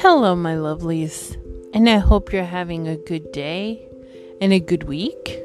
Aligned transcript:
Hello, 0.00 0.36
my 0.36 0.54
lovelies, 0.54 1.34
and 1.74 1.90
I 1.90 1.98
hope 1.98 2.32
you're 2.32 2.44
having 2.44 2.86
a 2.86 2.96
good 2.96 3.32
day 3.32 3.84
and 4.40 4.52
a 4.52 4.60
good 4.60 4.84
week. 4.84 5.40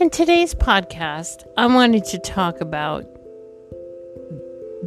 In 0.00 0.08
today's 0.08 0.54
podcast, 0.54 1.46
I 1.58 1.66
wanted 1.66 2.06
to 2.06 2.18
talk 2.18 2.62
about 2.62 3.04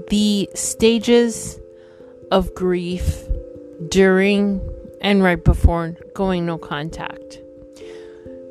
the 0.09 0.49
stages 0.55 1.59
of 2.31 2.55
grief 2.55 3.23
during 3.87 4.59
and 5.01 5.21
right 5.21 5.43
before 5.43 5.95
going 6.15 6.47
no 6.47 6.57
contact 6.57 7.39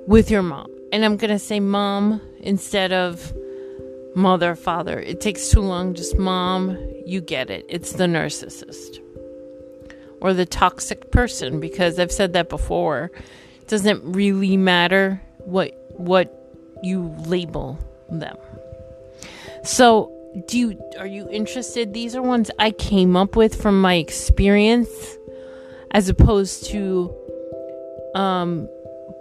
with 0.07 0.31
your 0.31 0.45
mom. 0.45 0.71
And 0.93 1.05
I'm 1.05 1.17
going 1.17 1.33
to 1.33 1.41
say 1.41 1.59
mom 1.59 2.21
instead 2.39 2.93
of 2.93 3.35
mother, 4.15 4.55
father. 4.55 5.01
It 5.01 5.21
takes 5.21 5.51
too 5.51 5.61
long. 5.61 5.95
Just 5.95 6.17
mom, 6.17 6.79
you 7.07 7.21
get 7.21 7.51
it. 7.51 7.67
It's 7.69 7.93
the 7.93 8.05
narcissist 8.05 8.99
or 10.21 10.33
the 10.33 10.47
toxic 10.47 11.11
person 11.11 11.61
because 11.61 11.99
I've 11.99 12.13
said 12.13 12.33
that 12.35 12.49
before. 12.49 13.11
It 13.61 13.69
doesn't 13.69 14.01
really 14.05 14.57
matter 14.57 15.21
what 15.39 15.75
what 15.91 16.39
you 16.83 17.15
label 17.27 17.79
them. 18.09 18.37
So, 19.65 20.11
do 20.47 20.59
you 20.59 20.81
are 20.99 21.07
you 21.07 21.29
interested? 21.31 21.93
These 21.93 22.15
are 22.15 22.23
ones 22.23 22.51
I 22.59 22.71
came 22.71 23.17
up 23.17 23.37
with 23.37 23.61
from 23.61 23.81
my 23.81 23.95
experience 23.95 24.89
as 25.91 26.09
opposed 26.09 26.67
to 26.71 27.15
um 28.15 28.69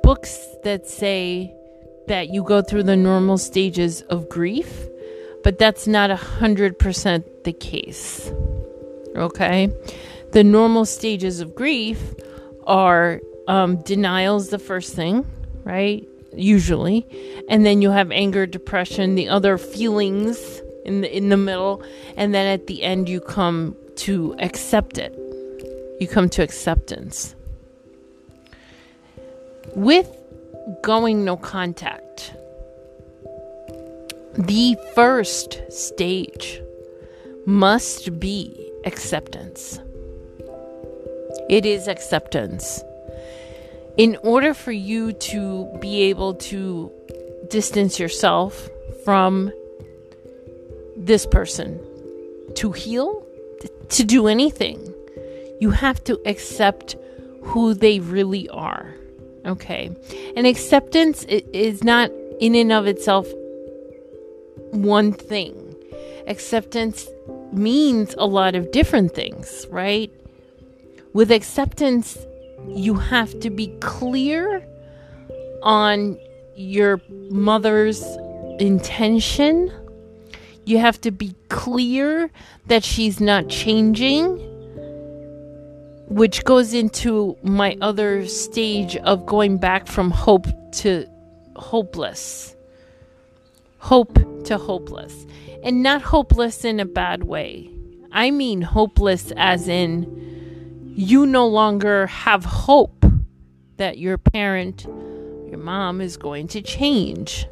books 0.03 0.47
that 0.63 0.87
say 0.87 1.55
that 2.07 2.29
you 2.29 2.43
go 2.43 2.61
through 2.61 2.83
the 2.83 2.95
normal 2.95 3.37
stages 3.37 4.01
of 4.03 4.29
grief, 4.29 4.87
but 5.43 5.57
that's 5.57 5.87
not 5.87 6.11
a 6.11 6.15
hundred 6.15 6.77
percent 6.77 7.25
the 7.43 7.53
case. 7.53 8.31
Okay, 9.15 9.69
the 10.31 10.43
normal 10.43 10.85
stages 10.85 11.41
of 11.41 11.55
grief 11.55 12.13
are 12.65 13.19
um, 13.47 13.77
denials, 13.83 14.49
the 14.49 14.59
first 14.59 14.93
thing, 14.93 15.25
right? 15.63 16.07
Usually, 16.33 17.05
and 17.49 17.65
then 17.65 17.81
you 17.81 17.91
have 17.91 18.11
anger, 18.11 18.45
depression, 18.45 19.15
the 19.15 19.27
other 19.27 19.57
feelings 19.57 20.61
in 20.85 21.01
the 21.01 21.15
in 21.15 21.29
the 21.29 21.37
middle, 21.37 21.83
and 22.15 22.33
then 22.33 22.47
at 22.47 22.67
the 22.67 22.83
end 22.83 23.09
you 23.09 23.19
come 23.19 23.75
to 23.97 24.35
accept 24.39 24.97
it. 24.97 25.13
You 25.99 26.07
come 26.07 26.29
to 26.29 26.41
acceptance. 26.41 27.35
With 29.75 30.09
going 30.81 31.25
no 31.25 31.37
contact. 31.37 32.33
The 34.33 34.77
first 34.95 35.61
stage 35.69 36.61
must 37.45 38.19
be 38.19 38.71
acceptance. 38.85 39.79
It 41.49 41.65
is 41.65 41.87
acceptance. 41.87 42.81
In 43.97 44.17
order 44.23 44.53
for 44.53 44.71
you 44.71 45.11
to 45.11 45.67
be 45.81 46.03
able 46.03 46.35
to 46.35 46.91
distance 47.49 47.99
yourself 47.99 48.69
from 49.03 49.51
this 50.95 51.25
person, 51.25 51.79
to 52.55 52.71
heal, 52.71 53.25
to 53.89 54.03
do 54.03 54.27
anything, 54.27 54.93
you 55.59 55.71
have 55.71 56.01
to 56.05 56.17
accept 56.25 56.95
who 57.41 57.73
they 57.73 57.99
really 57.99 58.47
are. 58.47 58.95
Okay. 59.45 59.91
And 60.37 60.47
acceptance 60.47 61.25
is 61.25 61.83
not 61.83 62.11
in 62.39 62.55
and 62.55 62.71
of 62.71 62.87
itself 62.87 63.27
one 64.71 65.13
thing. 65.13 65.75
Acceptance 66.27 67.07
means 67.51 68.15
a 68.17 68.25
lot 68.25 68.55
of 68.55 68.71
different 68.71 69.13
things, 69.13 69.67
right? 69.69 70.11
With 71.13 71.31
acceptance, 71.31 72.17
you 72.67 72.95
have 72.95 73.39
to 73.41 73.49
be 73.49 73.67
clear 73.79 74.65
on 75.63 76.17
your 76.55 77.01
mother's 77.29 78.03
intention. 78.59 79.71
You 80.65 80.77
have 80.77 81.01
to 81.01 81.11
be 81.11 81.35
clear 81.49 82.29
that 82.67 82.83
she's 82.83 83.19
not 83.19 83.49
changing 83.49 84.51
which 86.11 86.43
goes 86.43 86.73
into 86.73 87.37
my 87.41 87.77
other 87.79 88.27
stage 88.27 88.97
of 88.97 89.25
going 89.25 89.57
back 89.57 89.87
from 89.87 90.11
hope 90.11 90.45
to 90.73 91.07
hopeless. 91.55 92.53
Hope 93.81 94.43
to 94.45 94.59
hopeless. 94.59 95.25
And 95.63 95.81
not 95.81 96.03
hopeless 96.03 96.63
in 96.63 96.79
a 96.79 96.85
bad 96.85 97.23
way. 97.23 97.69
I 98.11 98.29
mean 98.29 98.61
hopeless 98.61 99.33
as 99.35 99.67
in 99.67 100.93
you 100.95 101.25
no 101.25 101.47
longer 101.47 102.05
have 102.05 102.45
hope 102.45 103.03
that 103.77 103.97
your 103.97 104.19
parent, 104.19 104.85
your 104.85 105.57
mom, 105.57 105.99
is 105.99 106.15
going 106.15 106.47
to 106.49 106.61
change. 106.61 107.47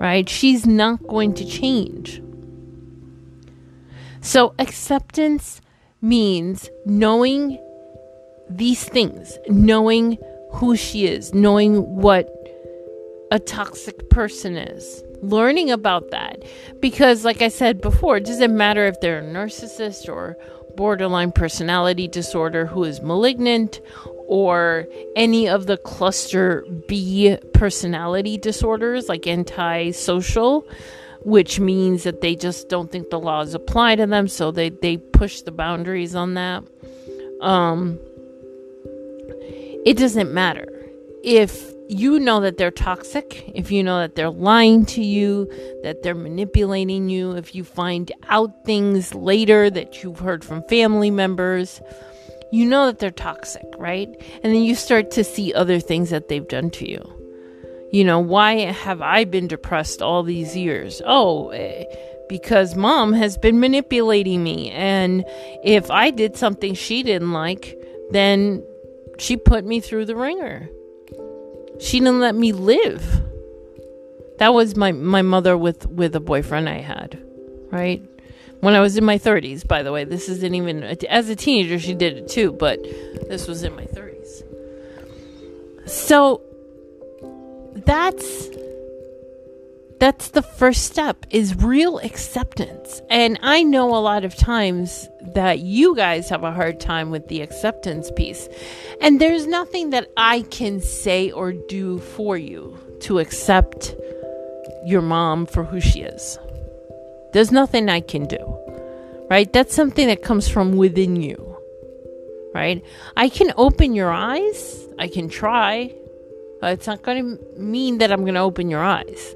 Right? 0.00 0.26
She's 0.26 0.66
not 0.66 1.06
going 1.06 1.34
to 1.34 1.44
change. 1.44 2.22
So 4.22 4.54
acceptance 4.58 5.60
means 6.00 6.70
knowing 6.86 7.58
these 8.48 8.84
things, 8.84 9.38
knowing 9.46 10.16
who 10.52 10.74
she 10.74 11.06
is, 11.06 11.34
knowing 11.34 11.96
what 11.96 12.39
a 13.30 13.38
toxic 13.38 14.08
person 14.10 14.56
is, 14.56 15.02
learning 15.22 15.70
about 15.70 16.10
that. 16.10 16.42
Because, 16.80 17.24
like 17.24 17.42
I 17.42 17.48
said 17.48 17.80
before, 17.80 18.16
it 18.16 18.24
doesn't 18.24 18.56
matter 18.56 18.86
if 18.86 19.00
they're 19.00 19.20
a 19.20 19.22
narcissist 19.22 20.08
or 20.08 20.36
borderline 20.76 21.32
personality 21.32 22.08
disorder 22.08 22.66
who 22.66 22.84
is 22.84 23.02
malignant 23.02 23.80
or 24.26 24.86
any 25.16 25.48
of 25.48 25.66
the 25.66 25.76
cluster 25.76 26.64
B 26.88 27.36
personality 27.52 28.38
disorders 28.38 29.08
like 29.08 29.26
antisocial 29.26 30.66
which 31.22 31.60
means 31.60 32.04
that 32.04 32.20
they 32.20 32.34
just 32.34 32.68
don't 32.68 32.90
think 32.90 33.10
the 33.10 33.18
laws 33.18 33.54
apply 33.54 33.96
to 33.96 34.06
them, 34.06 34.26
so 34.26 34.50
they, 34.50 34.70
they 34.70 34.96
push 34.96 35.42
the 35.42 35.52
boundaries 35.52 36.14
on 36.14 36.34
that. 36.34 36.64
Um, 37.40 37.98
it 39.84 39.96
doesn't 39.96 40.32
matter. 40.32 40.66
If 41.22 41.72
you 41.90 42.20
know 42.20 42.40
that 42.40 42.56
they're 42.56 42.70
toxic, 42.70 43.50
if 43.52 43.72
you 43.72 43.82
know 43.82 43.98
that 43.98 44.14
they're 44.14 44.30
lying 44.30 44.86
to 44.86 45.02
you, 45.02 45.46
that 45.82 46.02
they're 46.02 46.14
manipulating 46.14 47.08
you, 47.08 47.32
if 47.32 47.54
you 47.54 47.64
find 47.64 48.12
out 48.28 48.64
things 48.64 49.12
later 49.12 49.68
that 49.70 50.02
you've 50.02 50.20
heard 50.20 50.44
from 50.44 50.62
family 50.68 51.10
members, 51.10 51.80
you 52.52 52.64
know 52.64 52.86
that 52.86 53.00
they're 53.00 53.10
toxic, 53.10 53.66
right? 53.76 54.08
And 54.42 54.54
then 54.54 54.62
you 54.62 54.76
start 54.76 55.10
to 55.12 55.24
see 55.24 55.52
other 55.52 55.80
things 55.80 56.10
that 56.10 56.28
they've 56.28 56.46
done 56.46 56.70
to 56.70 56.88
you. 56.88 57.02
You 57.92 58.04
know, 58.04 58.20
why 58.20 58.70
have 58.70 59.02
I 59.02 59.24
been 59.24 59.48
depressed 59.48 60.00
all 60.00 60.22
these 60.22 60.56
years? 60.56 61.02
Oh, 61.04 61.48
eh, 61.48 61.84
because 62.28 62.76
mom 62.76 63.12
has 63.14 63.36
been 63.36 63.58
manipulating 63.58 64.44
me. 64.44 64.70
And 64.70 65.24
if 65.64 65.90
I 65.90 66.10
did 66.10 66.36
something 66.36 66.74
she 66.74 67.02
didn't 67.02 67.32
like, 67.32 67.76
then 68.10 68.64
she 69.18 69.36
put 69.36 69.64
me 69.64 69.80
through 69.80 70.04
the 70.04 70.14
ringer. 70.14 70.68
She 71.78 71.98
didn't 71.98 72.20
let 72.20 72.34
me 72.34 72.52
live. 72.52 73.22
That 74.38 74.54
was 74.54 74.76
my, 74.76 74.92
my 74.92 75.22
mother 75.22 75.56
with, 75.56 75.86
with 75.86 76.16
a 76.16 76.20
boyfriend 76.20 76.68
I 76.68 76.78
had, 76.78 77.22
right? 77.70 78.02
When 78.60 78.74
I 78.74 78.80
was 78.80 78.96
in 78.96 79.04
my 79.04 79.18
30s, 79.18 79.66
by 79.66 79.82
the 79.82 79.92
way. 79.92 80.04
This 80.04 80.28
isn't 80.28 80.54
even, 80.54 80.82
as 80.82 81.28
a 81.28 81.36
teenager, 81.36 81.78
she 81.78 81.94
did 81.94 82.16
it 82.16 82.28
too, 82.28 82.52
but 82.52 82.82
this 83.28 83.46
was 83.46 83.62
in 83.62 83.74
my 83.74 83.84
30s. 83.84 84.42
So 85.88 86.42
that's 87.74 88.48
that's 90.00 90.30
the 90.30 90.42
first 90.42 90.84
step 90.84 91.26
is 91.30 91.54
real 91.54 91.98
acceptance. 91.98 93.02
And 93.10 93.38
I 93.42 93.62
know 93.62 93.94
a 93.94 94.00
lot 94.00 94.24
of 94.24 94.34
times 94.34 95.08
that 95.34 95.58
you 95.60 95.94
guys 95.94 96.30
have 96.30 96.42
a 96.42 96.52
hard 96.52 96.80
time 96.80 97.10
with 97.10 97.28
the 97.28 97.42
acceptance 97.42 98.10
piece. 98.16 98.48
And 99.02 99.20
there's 99.20 99.46
nothing 99.46 99.90
that 99.90 100.10
I 100.16 100.42
can 100.42 100.80
say 100.80 101.30
or 101.30 101.52
do 101.52 101.98
for 101.98 102.38
you 102.38 102.78
to 103.02 103.18
accept 103.18 103.94
your 104.86 105.02
mom 105.02 105.44
for 105.44 105.64
who 105.64 105.80
she 105.80 106.00
is. 106.00 106.38
There's 107.34 107.52
nothing 107.52 107.90
I 107.90 108.00
can 108.00 108.24
do. 108.24 108.56
Right? 109.28 109.52
That's 109.52 109.74
something 109.74 110.08
that 110.08 110.22
comes 110.22 110.48
from 110.48 110.76
within 110.76 111.16
you. 111.16 111.56
Right? 112.54 112.82
I 113.16 113.28
can 113.28 113.52
open 113.56 113.94
your 113.94 114.10
eyes. 114.10 114.88
I 114.98 115.08
can 115.08 115.28
try. 115.28 115.94
Uh, 116.62 116.68
it's 116.68 116.86
not 116.86 117.02
going 117.02 117.36
to 117.36 117.60
mean 117.60 117.98
that 117.98 118.10
I'm 118.10 118.22
going 118.22 118.34
to 118.34 118.40
open 118.40 118.70
your 118.70 118.82
eyes. 118.82 119.34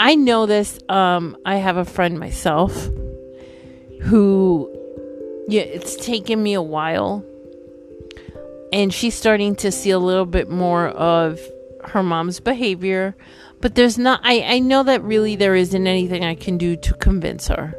I 0.00 0.16
know 0.16 0.46
this. 0.46 0.78
Um, 0.88 1.36
I 1.44 1.56
have 1.56 1.76
a 1.76 1.84
friend 1.84 2.18
myself 2.18 2.72
who, 4.02 4.68
yeah, 5.48 5.62
it's 5.62 5.94
taken 5.96 6.42
me 6.42 6.54
a 6.54 6.62
while. 6.62 7.24
And 8.72 8.94
she's 8.94 9.14
starting 9.14 9.56
to 9.56 9.70
see 9.70 9.90
a 9.90 9.98
little 9.98 10.26
bit 10.26 10.48
more 10.48 10.88
of 10.88 11.38
her 11.84 12.02
mom's 12.02 12.40
behavior. 12.40 13.14
But 13.60 13.74
there's 13.74 13.98
not, 13.98 14.20
I, 14.24 14.40
I 14.42 14.58
know 14.60 14.82
that 14.84 15.02
really 15.02 15.36
there 15.36 15.54
isn't 15.54 15.86
anything 15.86 16.24
I 16.24 16.34
can 16.34 16.56
do 16.56 16.76
to 16.76 16.94
convince 16.94 17.48
her. 17.48 17.74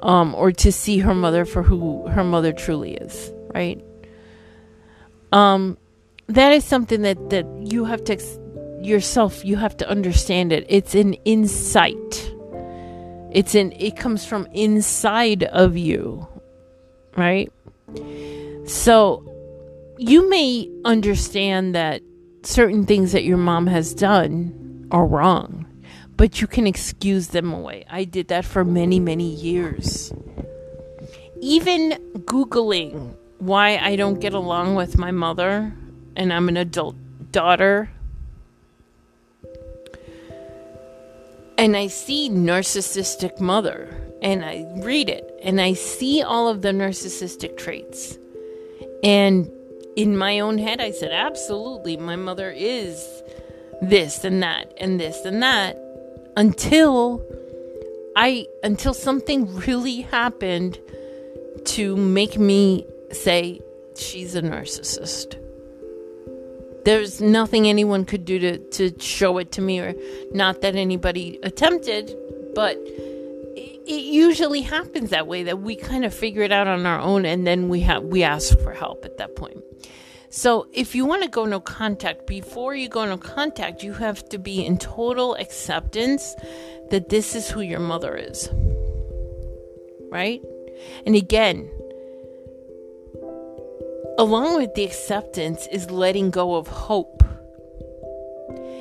um, 0.00 0.34
or 0.34 0.52
to 0.52 0.72
see 0.72 0.98
her 0.98 1.14
mother 1.14 1.44
for 1.44 1.62
who 1.62 2.06
her 2.08 2.24
mother 2.24 2.52
truly 2.52 2.94
is, 2.94 3.32
right? 3.54 3.82
Um, 5.32 5.78
that 6.28 6.52
is 6.52 6.64
something 6.64 7.02
that 7.02 7.30
that 7.30 7.46
you 7.60 7.84
have 7.84 8.04
to 8.04 8.12
yourself. 8.80 9.44
You 9.44 9.56
have 9.56 9.76
to 9.78 9.88
understand 9.88 10.52
it. 10.52 10.66
It's 10.68 10.94
an 10.94 11.14
insight. 11.24 12.32
It's 13.32 13.54
an. 13.54 13.72
It 13.72 13.96
comes 13.96 14.24
from 14.24 14.46
inside 14.52 15.44
of 15.44 15.76
you, 15.76 16.26
right? 17.16 17.52
So 18.66 19.22
you 19.98 20.28
may 20.28 20.70
understand 20.84 21.74
that 21.74 22.02
certain 22.42 22.86
things 22.86 23.12
that 23.12 23.24
your 23.24 23.36
mom 23.36 23.66
has 23.66 23.94
done 23.94 24.88
are 24.90 25.06
wrong 25.06 25.66
but 26.16 26.40
you 26.40 26.46
can 26.46 26.66
excuse 26.66 27.28
them 27.28 27.52
away. 27.52 27.84
I 27.90 28.04
did 28.04 28.28
that 28.28 28.44
for 28.44 28.64
many, 28.64 28.98
many 28.98 29.28
years. 29.28 30.12
Even 31.40 31.90
Googling 32.24 33.14
why 33.38 33.76
I 33.76 33.96
don't 33.96 34.18
get 34.18 34.32
along 34.32 34.76
with 34.76 34.96
my 34.96 35.10
mother 35.10 35.74
and 36.16 36.32
I'm 36.32 36.48
an 36.48 36.56
adult 36.56 36.96
daughter. 37.32 37.90
And 41.58 41.76
I 41.76 41.86
see 41.86 42.28
narcissistic 42.28 43.40
mother 43.40 43.88
and 44.20 44.44
I 44.44 44.66
read 44.76 45.08
it 45.08 45.38
and 45.42 45.60
I 45.60 45.72
see 45.72 46.22
all 46.22 46.48
of 46.48 46.62
the 46.62 46.68
narcissistic 46.68 47.56
traits. 47.56 48.18
And 49.02 49.50
in 49.96 50.16
my 50.16 50.40
own 50.40 50.58
head, 50.58 50.80
I 50.80 50.90
said, 50.90 51.12
absolutely, 51.12 51.96
my 51.96 52.16
mother 52.16 52.50
is 52.50 53.22
this 53.80 54.24
and 54.24 54.42
that 54.42 54.72
and 54.78 54.98
this 55.00 55.24
and 55.24 55.42
that 55.42 55.78
until 56.36 57.24
I 58.14 58.46
until 58.62 58.94
something 58.94 59.54
really 59.56 60.02
happened 60.02 60.78
to 61.64 61.96
make 61.96 62.38
me 62.38 62.86
say 63.12 63.60
she's 63.96 64.34
a 64.34 64.42
narcissist. 64.42 65.36
There's 66.86 67.20
nothing 67.20 67.66
anyone 67.66 68.04
could 68.04 68.24
do 68.24 68.38
to, 68.38 68.58
to 68.58 69.00
show 69.00 69.38
it 69.38 69.50
to 69.52 69.60
me, 69.60 69.80
or 69.80 69.92
not 70.32 70.60
that 70.60 70.76
anybody 70.76 71.40
attempted, 71.42 72.16
but 72.54 72.76
it, 72.76 73.82
it 73.88 74.04
usually 74.04 74.62
happens 74.62 75.10
that 75.10 75.26
way 75.26 75.42
that 75.42 75.60
we 75.60 75.74
kind 75.74 76.04
of 76.04 76.14
figure 76.14 76.42
it 76.42 76.52
out 76.52 76.68
on 76.68 76.86
our 76.86 77.00
own 77.00 77.24
and 77.24 77.44
then 77.44 77.68
we 77.68 77.80
have 77.80 78.04
we 78.04 78.22
ask 78.22 78.56
for 78.60 78.72
help 78.72 79.04
at 79.04 79.18
that 79.18 79.34
point. 79.34 79.58
So, 80.30 80.68
if 80.72 80.94
you 80.94 81.04
want 81.06 81.24
to 81.24 81.28
go 81.28 81.44
no 81.44 81.58
contact, 81.58 82.28
before 82.28 82.76
you 82.76 82.88
go 82.88 83.04
no 83.04 83.18
contact, 83.18 83.82
you 83.82 83.92
have 83.94 84.28
to 84.28 84.38
be 84.38 84.64
in 84.64 84.78
total 84.78 85.34
acceptance 85.34 86.36
that 86.90 87.08
this 87.08 87.34
is 87.34 87.50
who 87.50 87.62
your 87.62 87.80
mother 87.80 88.14
is. 88.14 88.48
Right? 90.12 90.40
And 91.04 91.16
again, 91.16 91.68
along 94.18 94.56
with 94.56 94.74
the 94.74 94.84
acceptance 94.84 95.66
is 95.68 95.90
letting 95.90 96.30
go 96.30 96.56
of 96.56 96.66
hope. 96.68 97.22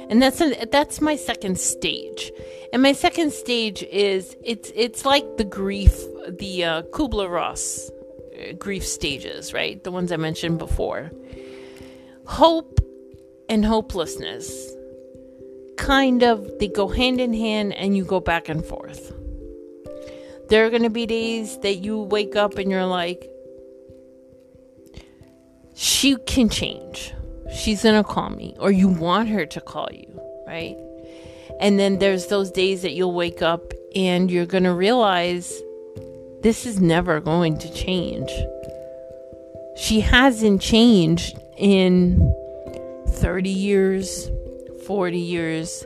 And 0.09 0.21
that's 0.21 0.39
a, 0.39 0.65
that's 0.65 1.01
my 1.01 1.15
second 1.15 1.59
stage. 1.59 2.31
And 2.71 2.81
my 2.81 2.93
second 2.93 3.33
stage 3.33 3.83
is 3.83 4.35
it's 4.43 4.71
it's 4.75 5.05
like 5.05 5.37
the 5.37 5.43
grief, 5.43 5.95
the 6.29 6.63
uh, 6.63 6.81
Kubler 6.83 7.29
Ross 7.29 7.89
uh, 8.37 8.53
grief 8.53 8.85
stages, 8.85 9.53
right? 9.53 9.83
The 9.83 9.91
ones 9.91 10.11
I 10.11 10.17
mentioned 10.17 10.59
before. 10.59 11.11
Hope 12.27 12.79
and 13.49 13.65
hopelessness 13.65 14.73
kind 15.77 16.23
of 16.23 16.49
they 16.59 16.67
go 16.67 16.88
hand 16.88 17.19
in 17.19 17.33
hand 17.33 17.73
and 17.73 17.97
you 17.97 18.05
go 18.05 18.19
back 18.19 18.47
and 18.49 18.63
forth. 18.63 19.11
There 20.49 20.65
are 20.65 20.69
going 20.69 20.83
to 20.83 20.89
be 20.91 21.05
days 21.05 21.57
that 21.59 21.77
you 21.77 21.99
wake 21.99 22.35
up 22.35 22.57
and 22.57 22.69
you're 22.69 22.85
like 22.85 23.27
she 25.75 26.16
can 26.25 26.50
change. 26.50 27.13
She's 27.54 27.83
going 27.83 28.01
to 28.01 28.10
call 28.10 28.30
me 28.30 28.56
or 28.60 28.72
you 28.72 28.88
want 28.88 29.30
her 29.30 29.45
to 29.45 29.62
call 29.62 29.89
you, 29.92 30.19
right? 30.48 30.75
And 31.60 31.77
then 31.77 32.00
there's 32.00 32.27
those 32.27 32.50
days 32.50 32.81
that 32.81 32.94
you'll 32.94 33.13
wake 33.13 33.42
up 33.42 33.74
and 33.95 34.31
you're 34.31 34.45
going 34.45 34.63
to 34.63 34.74
realize 34.74 35.62
this 36.42 36.66
is 36.66 36.80
never 36.80 37.19
going 37.19 37.57
to 37.60 37.74
change. 37.74 38.31
She 39.77 40.00
hasn't 40.00 40.62
changed 40.62 41.38
in 41.57 42.33
30 43.10 43.50
years, 43.50 44.30
40 44.86 45.19
years, 45.19 45.86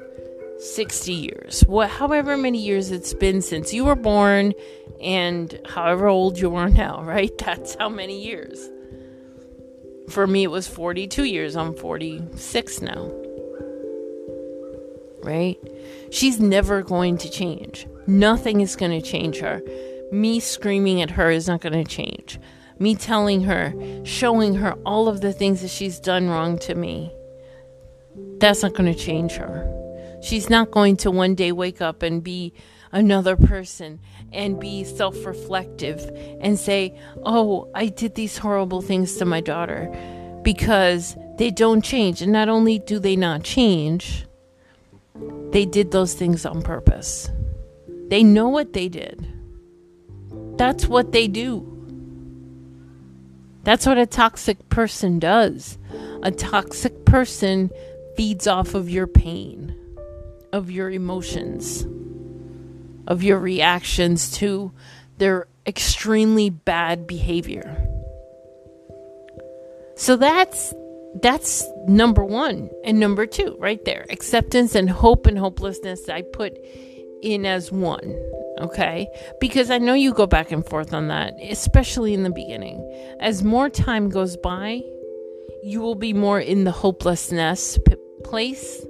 60 0.60 1.14
years, 1.14 1.62
what, 1.68 1.90
however 1.90 2.36
many 2.38 2.60
years 2.60 2.92
it's 2.92 3.14
been 3.14 3.42
since 3.42 3.74
you 3.74 3.86
were 3.86 3.96
born 3.96 4.54
and 5.02 5.58
however 5.66 6.08
old 6.08 6.38
you 6.38 6.54
are 6.56 6.70
now, 6.70 7.02
right? 7.04 7.36
That's 7.38 7.76
how 7.76 7.90
many 7.90 8.24
years. 8.24 8.70
For 10.10 10.28
me, 10.28 10.44
it 10.44 10.52
was 10.52 10.68
42 10.68 11.24
years. 11.24 11.56
I'm 11.56 11.74
46 11.76 12.82
now. 12.82 13.12
Right? 15.24 15.58
She's 16.12 16.40
never 16.40 16.82
going 16.82 17.18
to 17.20 17.30
change. 17.30 17.88
Nothing 18.08 18.62
is 18.62 18.76
going 18.76 19.00
to 19.00 19.06
change 19.06 19.40
her. 19.40 19.62
Me 20.12 20.40
screaming 20.40 21.02
at 21.02 21.12
her 21.12 21.30
is 21.30 21.48
not 21.48 21.62
going 21.62 21.74
to 21.74 21.84
change 21.84 22.40
me 22.80 22.96
telling 22.96 23.42
her, 23.42 23.74
showing 24.06 24.56
her 24.56 24.72
all 24.86 25.08
of 25.08 25.22
the 25.22 25.34
things 25.34 25.62
that 25.62 25.68
she's 25.68 26.00
done 26.00 26.30
wrong 26.30 26.58
to 26.60 26.76
me, 26.76 27.14
that's 28.38 28.64
not 28.64 28.74
going 28.74 28.92
to 28.92 28.98
change 28.98 29.34
her. 29.34 29.76
She's 30.22 30.50
not 30.50 30.72
going 30.72 30.98
to 30.98 31.12
one 31.12 31.36
day 31.36 31.52
wake 31.52 31.82
up 31.82 32.02
and 32.02 32.24
be 32.24 32.54
another 32.92 33.36
person 33.36 34.00
and 34.32 34.60
be 34.60 34.84
self 34.84 35.26
reflective 35.26 36.00
and 36.42 36.58
say, 36.58 36.98
Oh, 37.24 37.70
I 37.74 37.88
did 37.88 38.16
these 38.16 38.38
horrible 38.38 38.82
things 38.82 39.18
to 39.18 39.26
my 39.26 39.42
daughter 39.42 39.90
because 40.44 41.16
they 41.38 41.52
don't 41.52 41.84
change. 41.84 42.22
And 42.22 42.32
not 42.32 42.50
only 42.50 42.80
do 42.80 43.00
they 43.00 43.16
not 43.16 43.44
change, 43.44 44.26
they 45.52 45.66
did 45.66 45.92
those 45.92 46.14
things 46.14 46.46
on 46.46 46.62
purpose. 46.62 47.30
They 48.08 48.24
know 48.24 48.50
what 48.50 48.74
they 48.74 48.90
did. 48.90 49.28
That's 50.58 50.88
what 50.88 51.12
they 51.12 51.28
do. 51.28 51.76
That's 53.64 53.86
what 53.86 53.98
a 53.98 54.06
toxic 54.06 54.70
person 54.70 55.20
does. 55.20 55.78
A 56.24 56.32
toxic 56.32 57.06
person 57.06 57.70
feeds 58.16 58.48
off 58.48 58.74
of 58.74 58.90
your 58.90 59.08
pain, 59.08 59.76
of 60.52 60.72
your 60.72 60.90
emotions, 60.90 61.86
of 63.10 63.24
your 63.24 63.40
reactions 63.40 64.32
to 64.38 64.72
their 65.18 65.48
extremely 65.68 66.50
bad 66.50 67.06
behavior. 67.06 67.86
So 69.98 70.16
that's 70.16 70.74
that's 71.22 71.68
number 71.88 72.24
1 72.24 72.70
and 72.86 73.00
number 73.00 73.26
2 73.26 73.58
right 73.60 73.84
there. 73.84 74.06
Acceptance 74.10 74.76
and 74.76 74.90
hope 74.90 75.26
and 75.26 75.38
hopelessness 75.38 76.08
I 76.08 76.22
put 76.22 76.58
in 77.22 77.46
as 77.46 77.72
one 77.72 78.16
okay? 78.60 79.08
Because 79.40 79.72
I 79.72 79.78
know 79.78 79.94
you 79.94 80.14
go 80.14 80.28
back 80.28 80.52
and 80.52 80.66
forth 80.66 80.94
on 80.94 81.08
that, 81.08 81.34
especially 81.42 82.14
in 82.14 82.24
the 82.24 82.30
beginning. 82.30 82.86
As 83.20 83.44
more 83.44 83.70
time 83.70 84.10
goes 84.10 84.38
by, 84.38 84.82
you 85.64 85.82
will 85.82 85.96
be 85.96 86.14
more 86.14 86.40
in 86.40 86.64
the 86.64 86.72
hopelessness 86.72 87.78
p- 87.86 87.96
place 88.24 88.86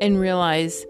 and 0.00 0.20
realize 0.20 0.84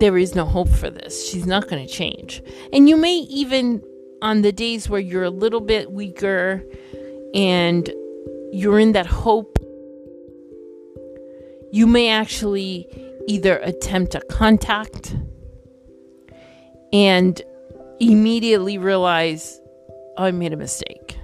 there 0.00 0.18
is 0.18 0.34
no 0.34 0.44
hope 0.44 0.68
for 0.68 0.90
this. 0.90 1.28
She's 1.28 1.46
not 1.46 1.68
going 1.68 1.86
to 1.86 1.92
change. 1.92 2.42
And 2.72 2.88
you 2.88 2.96
may 2.96 3.14
even, 3.14 3.82
on 4.22 4.42
the 4.42 4.52
days 4.52 4.88
where 4.88 5.00
you're 5.00 5.24
a 5.24 5.30
little 5.30 5.60
bit 5.60 5.92
weaker 5.92 6.64
and 7.34 7.88
you're 8.52 8.78
in 8.78 8.92
that 8.92 9.06
hope, 9.06 9.58
you 11.70 11.86
may 11.86 12.08
actually 12.08 12.88
either 13.28 13.58
attempt 13.58 14.14
a 14.14 14.20
contact 14.22 15.14
and 16.92 17.40
immediately 18.00 18.78
realize 18.78 19.60
oh, 20.16 20.24
I 20.24 20.30
made 20.32 20.52
a 20.52 20.56
mistake. 20.56 21.16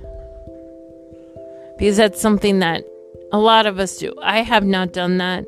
Because 1.79 1.97
that's 1.97 2.21
something 2.21 2.61
that 2.61 2.85
a 3.33 3.39
lot 3.39 3.67
of 3.67 3.79
us 3.79 3.99
do. 3.99 4.15
I 4.23 4.43
have 4.43 4.65
not 4.65 4.93
done 4.93 5.19
that. 5.19 5.45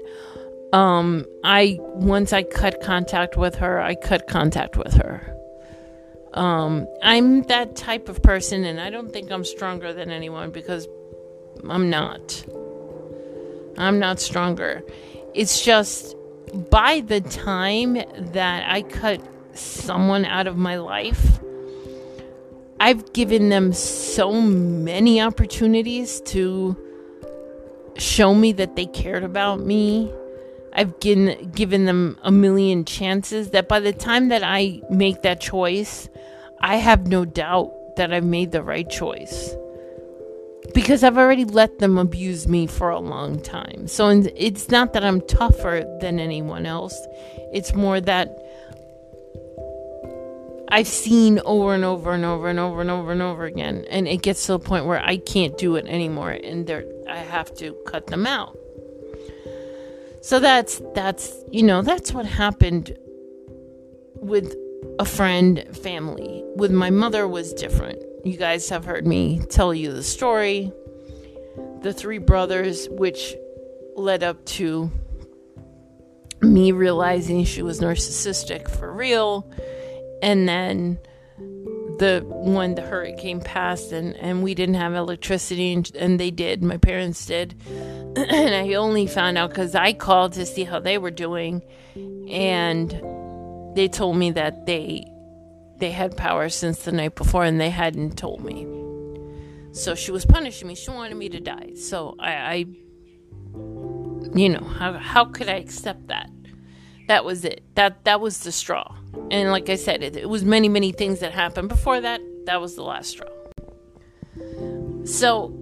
Um, 0.72 1.24
I 1.44 1.78
once 1.80 2.32
I 2.32 2.42
cut 2.42 2.82
contact 2.82 3.36
with 3.36 3.56
her, 3.56 3.80
I 3.80 3.94
cut 3.94 4.26
contact 4.26 4.76
with 4.76 4.94
her. 4.94 5.34
Um, 6.34 6.86
I'm 7.02 7.42
that 7.44 7.74
type 7.74 8.08
of 8.08 8.22
person, 8.22 8.64
and 8.64 8.80
I 8.80 8.90
don't 8.90 9.12
think 9.12 9.30
I'm 9.30 9.44
stronger 9.44 9.92
than 9.92 10.10
anyone 10.10 10.50
because 10.50 10.86
I'm 11.68 11.88
not. 11.88 12.44
I'm 13.78 13.98
not 13.98 14.20
stronger. 14.20 14.82
It's 15.34 15.64
just 15.64 16.16
by 16.70 17.00
the 17.00 17.20
time 17.20 17.94
that 18.32 18.70
I 18.70 18.82
cut 18.82 19.20
someone 19.54 20.24
out 20.24 20.46
of 20.46 20.56
my 20.56 20.76
life, 20.76 21.40
I've 22.80 23.12
given 23.12 23.48
them 23.48 23.72
so 23.72 24.32
many 24.40 25.20
opportunities 25.20 26.20
to 26.26 26.76
show 27.96 28.34
me 28.34 28.52
that 28.52 28.76
they 28.76 28.86
cared 28.86 29.24
about 29.24 29.60
me. 29.60 30.12
I've 30.78 31.00
given 31.00 31.50
given 31.50 31.86
them 31.86 32.16
a 32.22 32.30
million 32.30 32.84
chances 32.84 33.50
that 33.50 33.68
by 33.68 33.80
the 33.80 33.92
time 33.92 34.28
that 34.28 34.44
I 34.44 34.80
make 34.88 35.22
that 35.22 35.40
choice, 35.40 36.08
I 36.60 36.76
have 36.76 37.08
no 37.08 37.24
doubt 37.24 37.96
that 37.96 38.12
I've 38.12 38.24
made 38.24 38.52
the 38.52 38.62
right 38.62 38.88
choice 38.88 39.56
because 40.74 41.02
I've 41.02 41.18
already 41.18 41.44
let 41.44 41.80
them 41.80 41.98
abuse 41.98 42.46
me 42.46 42.68
for 42.68 42.90
a 42.90 43.00
long 43.00 43.42
time. 43.42 43.88
So 43.88 44.08
it's 44.36 44.68
not 44.68 44.92
that 44.92 45.02
I'm 45.02 45.20
tougher 45.22 45.82
than 46.00 46.20
anyone 46.20 46.64
else, 46.64 46.96
it's 47.52 47.74
more 47.74 48.00
that 48.00 48.28
I've 50.68 50.86
seen 50.86 51.40
over 51.44 51.74
and 51.74 51.84
over 51.84 52.12
and 52.12 52.24
over 52.24 52.50
and 52.50 52.60
over 52.60 52.82
and 52.82 52.90
over 52.90 53.10
and 53.10 53.22
over 53.22 53.46
again, 53.46 53.84
and 53.90 54.06
it 54.06 54.22
gets 54.22 54.46
to 54.46 54.52
the 54.52 54.58
point 54.60 54.86
where 54.86 55.00
I 55.00 55.16
can't 55.16 55.58
do 55.58 55.74
it 55.74 55.86
anymore, 55.88 56.30
and 56.30 56.70
I 57.10 57.16
have 57.16 57.52
to 57.56 57.74
cut 57.84 58.06
them 58.06 58.28
out. 58.28 58.56
So 60.20 60.40
that's 60.40 60.80
that's 60.94 61.32
you 61.50 61.62
know 61.62 61.82
that's 61.82 62.12
what 62.12 62.26
happened 62.26 62.96
with 64.16 64.54
a 64.98 65.04
friend 65.04 65.64
family. 65.82 66.44
With 66.56 66.70
my 66.70 66.90
mother 66.90 67.26
was 67.26 67.52
different. 67.52 68.02
You 68.24 68.36
guys 68.36 68.68
have 68.68 68.84
heard 68.84 69.06
me 69.06 69.40
tell 69.48 69.72
you 69.72 69.92
the 69.92 70.02
story. 70.02 70.72
The 71.82 71.92
three 71.92 72.18
brothers, 72.18 72.88
which 72.90 73.36
led 73.96 74.22
up 74.22 74.44
to 74.46 74.90
me 76.40 76.72
realizing 76.72 77.44
she 77.44 77.62
was 77.62 77.80
narcissistic 77.80 78.68
for 78.68 78.92
real 78.92 79.50
and 80.22 80.48
then 80.48 80.98
the 81.98 82.24
when 82.28 82.76
the 82.76 82.82
hurricane 82.82 83.40
passed 83.40 83.90
and 83.90 84.14
and 84.16 84.42
we 84.42 84.54
didn't 84.54 84.76
have 84.76 84.94
electricity 84.94 85.72
and, 85.72 85.90
and 85.96 86.20
they 86.20 86.30
did 86.30 86.62
my 86.62 86.76
parents 86.76 87.26
did 87.26 87.60
and 88.16 88.54
i 88.54 88.74
only 88.74 89.06
found 89.06 89.38
out 89.38 89.50
because 89.50 89.74
i 89.74 89.92
called 89.92 90.32
to 90.32 90.44
see 90.46 90.64
how 90.64 90.78
they 90.78 90.98
were 90.98 91.10
doing 91.10 91.62
and 92.28 92.90
they 93.74 93.88
told 93.88 94.16
me 94.16 94.30
that 94.32 94.66
they 94.66 95.04
they 95.78 95.92
had 95.92 96.16
power 96.16 96.48
since 96.48 96.82
the 96.82 96.92
night 96.92 97.14
before 97.14 97.44
and 97.44 97.60
they 97.60 97.70
hadn't 97.70 98.18
told 98.18 98.44
me. 98.44 98.66
So 99.72 99.94
she 99.94 100.10
was 100.10 100.24
punishing 100.24 100.66
me. 100.66 100.74
She 100.74 100.90
wanted 100.90 101.16
me 101.16 101.28
to 101.28 101.40
die. 101.40 101.74
So 101.76 102.16
i, 102.18 102.32
I 102.32 102.64
you 104.34 104.48
know 104.48 104.64
how, 104.64 104.92
how 104.94 105.24
could 105.24 105.48
i 105.48 105.54
accept 105.54 106.08
that? 106.08 106.30
That 107.06 107.24
was 107.24 107.44
it. 107.44 107.62
That 107.74 108.04
that 108.04 108.20
was 108.20 108.40
the 108.40 108.52
straw. 108.52 108.96
And 109.30 109.50
like 109.50 109.68
I 109.70 109.76
said, 109.76 110.02
it, 110.02 110.16
it 110.16 110.28
was 110.28 110.44
many, 110.44 110.68
many 110.68 110.92
things 110.92 111.20
that 111.20 111.32
happened 111.32 111.68
before 111.68 112.00
that. 112.00 112.20
That 112.44 112.60
was 112.60 112.74
the 112.74 112.82
last 112.82 113.10
straw. 113.10 113.28
So 115.04 115.54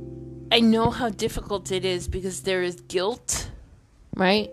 I 0.52 0.60
know 0.60 0.90
how 0.90 1.08
difficult 1.08 1.72
it 1.72 1.84
is 1.84 2.08
because 2.08 2.42
there 2.42 2.62
is 2.62 2.80
guilt, 2.82 3.50
right? 4.14 4.50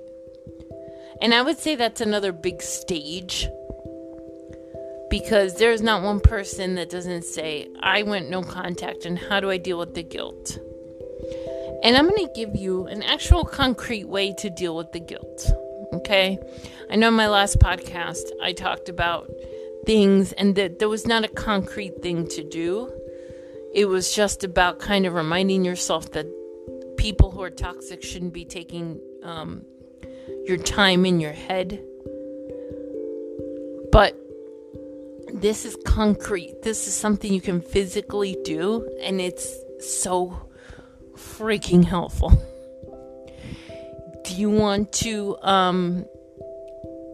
And 1.21 1.33
I 1.33 1.41
would 1.41 1.57
say 1.59 1.75
that's 1.75 2.01
another 2.01 2.31
big 2.31 2.61
stage 2.61 3.47
because 5.09 5.57
there's 5.57 5.81
not 5.81 6.01
one 6.01 6.19
person 6.19 6.75
that 6.75 6.89
doesn't 6.89 7.23
say, 7.23 7.67
I 7.81 8.01
went 8.01 8.29
no 8.29 8.41
contact, 8.41 9.05
and 9.05 9.17
how 9.17 9.39
do 9.39 9.51
I 9.51 9.57
deal 9.57 9.77
with 9.77 9.93
the 9.93 10.03
guilt? 10.03 10.57
And 11.83 11.95
I'm 11.95 12.09
going 12.09 12.25
to 12.25 12.33
give 12.33 12.55
you 12.55 12.87
an 12.87 13.03
actual 13.03 13.45
concrete 13.45 14.05
way 14.05 14.33
to 14.39 14.49
deal 14.49 14.75
with 14.75 14.91
the 14.91 14.99
guilt. 14.99 15.51
Okay. 15.93 16.39
I 16.89 16.95
know 16.95 17.09
in 17.09 17.13
my 17.13 17.27
last 17.27 17.59
podcast 17.59 18.23
I 18.41 18.53
talked 18.53 18.89
about 18.89 19.29
things 19.85 20.31
and 20.33 20.55
that 20.55 20.79
there 20.79 20.89
was 20.89 21.05
not 21.05 21.23
a 21.23 21.27
concrete 21.27 22.01
thing 22.01 22.27
to 22.29 22.43
do. 22.49 22.91
It 23.73 23.85
was 23.85 24.13
just 24.13 24.43
about 24.43 24.79
kind 24.79 25.05
of 25.05 25.13
reminding 25.13 25.65
yourself 25.65 26.11
that 26.11 26.27
people 26.97 27.31
who 27.31 27.41
are 27.41 27.49
toxic 27.49 28.03
shouldn't 28.03 28.33
be 28.33 28.45
taking 28.45 29.01
um, 29.23 29.65
your 30.45 30.57
time 30.57 31.05
in 31.05 31.19
your 31.19 31.31
head. 31.31 31.83
But 33.91 34.15
this 35.33 35.65
is 35.65 35.75
concrete. 35.85 36.61
This 36.61 36.87
is 36.87 36.93
something 36.93 37.33
you 37.33 37.41
can 37.41 37.61
physically 37.61 38.37
do, 38.43 38.87
and 39.01 39.19
it's 39.19 39.55
so 39.79 40.49
freaking 41.15 41.83
helpful. 41.83 42.31
Do 44.23 44.35
you 44.35 44.49
want 44.49 44.93
to 44.93 45.35
um, 45.41 46.05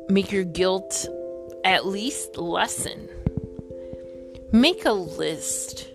make 0.09 0.31
your 0.31 0.43
guilt 0.43 1.07
at 1.63 1.85
least 1.85 2.37
lessen? 2.37 3.09
Make 4.51 4.85
a 4.85 4.91
list 4.91 5.88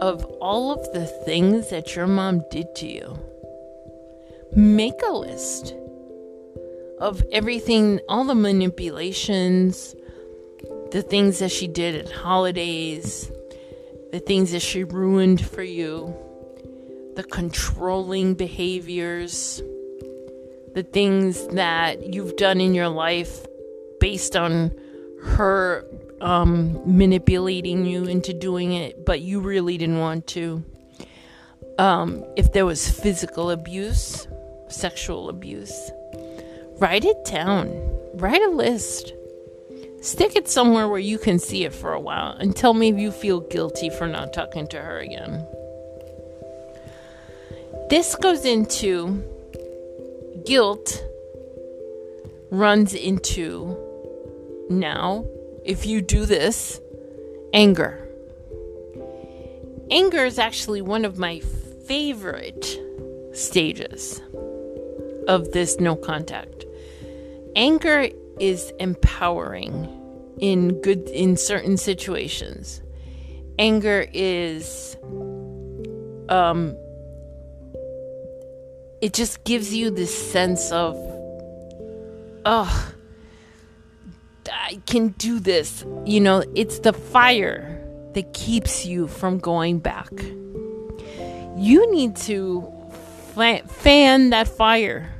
of 0.00 0.24
all 0.40 0.72
of 0.72 0.92
the 0.92 1.06
things 1.06 1.70
that 1.70 1.94
your 1.96 2.06
mom 2.06 2.42
did 2.50 2.74
to 2.76 2.86
you. 2.86 3.18
Make 4.52 5.00
a 5.06 5.12
list 5.12 5.74
of 6.98 7.24
everything, 7.32 8.00
all 8.08 8.24
the 8.24 8.34
manipulations, 8.34 9.94
the 10.90 11.02
things 11.02 11.38
that 11.40 11.50
she 11.50 11.66
did 11.66 11.94
at 11.94 12.12
holidays, 12.12 13.30
the 14.12 14.20
things 14.20 14.52
that 14.52 14.62
she 14.62 14.84
ruined 14.84 15.44
for 15.44 15.62
you, 15.62 16.14
the 17.16 17.24
controlling 17.24 18.34
behaviors 18.34 19.62
the 20.74 20.82
things 20.82 21.46
that 21.48 22.12
you've 22.12 22.36
done 22.36 22.60
in 22.60 22.74
your 22.74 22.88
life 22.88 23.46
based 24.00 24.36
on 24.36 24.72
her 25.22 25.86
um, 26.20 26.80
manipulating 26.84 27.84
you 27.84 28.04
into 28.04 28.32
doing 28.32 28.72
it, 28.72 29.04
but 29.04 29.20
you 29.20 29.40
really 29.40 29.76
didn't 29.78 29.98
want 29.98 30.26
to. 30.28 30.64
Um, 31.78 32.24
if 32.36 32.52
there 32.52 32.66
was 32.66 32.88
physical 32.88 33.50
abuse, 33.50 34.26
sexual 34.68 35.28
abuse, 35.28 35.90
write 36.78 37.04
it 37.04 37.24
down. 37.24 37.68
Write 38.14 38.42
a 38.42 38.50
list. 38.50 39.12
Stick 40.00 40.36
it 40.36 40.48
somewhere 40.48 40.88
where 40.88 40.98
you 40.98 41.18
can 41.18 41.38
see 41.38 41.64
it 41.64 41.72
for 41.72 41.92
a 41.92 42.00
while 42.00 42.32
and 42.32 42.54
tell 42.54 42.74
me 42.74 42.88
if 42.88 42.98
you 42.98 43.10
feel 43.10 43.40
guilty 43.40 43.90
for 43.90 44.06
not 44.06 44.32
talking 44.32 44.66
to 44.68 44.80
her 44.80 44.98
again. 44.98 45.46
This 47.88 48.14
goes 48.14 48.44
into 48.44 49.22
guilt 50.44 51.02
runs 52.54 52.94
into 52.94 53.76
now, 54.70 55.26
if 55.64 55.86
you 55.86 56.00
do 56.00 56.26
this, 56.26 56.80
anger. 57.52 58.08
Anger 59.90 60.24
is 60.24 60.38
actually 60.38 60.82
one 60.82 61.04
of 61.04 61.18
my 61.18 61.40
favorite 61.86 62.78
stages 63.32 64.20
of 65.28 65.52
this 65.52 65.80
no 65.80 65.96
contact. 65.96 66.64
Anger 67.56 68.08
is 68.40 68.72
empowering 68.80 70.00
in 70.38 70.80
good 70.80 71.08
in 71.08 71.36
certain 71.36 71.76
situations. 71.76 72.82
Anger 73.58 74.06
is 74.12 74.96
um 76.28 76.76
it 79.04 79.12
just 79.12 79.44
gives 79.44 79.74
you 79.74 79.90
this 79.90 80.32
sense 80.32 80.72
of, 80.72 80.96
oh, 82.46 82.93
I 84.64 84.80
can 84.86 85.08
do 85.08 85.38
this. 85.38 85.84
You 86.06 86.20
know, 86.20 86.42
it's 86.54 86.78
the 86.78 86.94
fire 86.94 87.80
that 88.14 88.32
keeps 88.32 88.86
you 88.86 89.06
from 89.08 89.38
going 89.38 89.78
back. 89.78 90.10
You 91.56 91.90
need 91.92 92.16
to 92.28 92.72
fan 93.68 94.30
that 94.30 94.48
fire, 94.48 95.12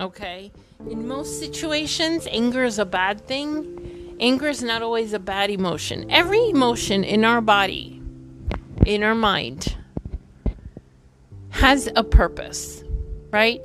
okay? 0.00 0.50
In 0.90 1.06
most 1.06 1.38
situations, 1.38 2.26
anger 2.30 2.64
is 2.64 2.78
a 2.78 2.84
bad 2.84 3.26
thing. 3.26 4.16
Anger 4.18 4.48
is 4.48 4.62
not 4.62 4.82
always 4.82 5.12
a 5.12 5.18
bad 5.18 5.50
emotion. 5.50 6.10
Every 6.10 6.50
emotion 6.50 7.04
in 7.04 7.24
our 7.24 7.40
body, 7.40 8.02
in 8.84 9.04
our 9.04 9.14
mind, 9.14 9.76
has 11.50 11.88
a 11.94 12.02
purpose 12.02 12.82
right? 13.30 13.60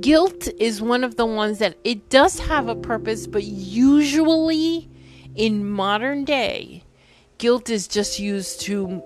Guilt 0.00 0.48
is 0.58 0.80
one 0.80 1.04
of 1.04 1.16
the 1.16 1.26
ones 1.26 1.58
that 1.58 1.76
it 1.84 2.08
does 2.08 2.38
have 2.40 2.68
a 2.68 2.74
purpose, 2.74 3.26
but 3.26 3.44
usually 3.44 4.88
in 5.34 5.68
modern 5.68 6.24
day, 6.24 6.82
guilt 7.38 7.68
is 7.70 7.88
just 7.88 8.18
used 8.18 8.60
to 8.62 9.02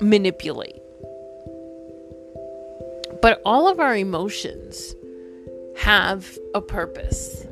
manipulate. 0.00 0.80
But 3.22 3.40
all 3.44 3.68
of 3.68 3.80
our 3.80 3.96
emotions 3.96 4.94
have 5.78 6.38
a 6.54 6.60
purpose 6.60 7.46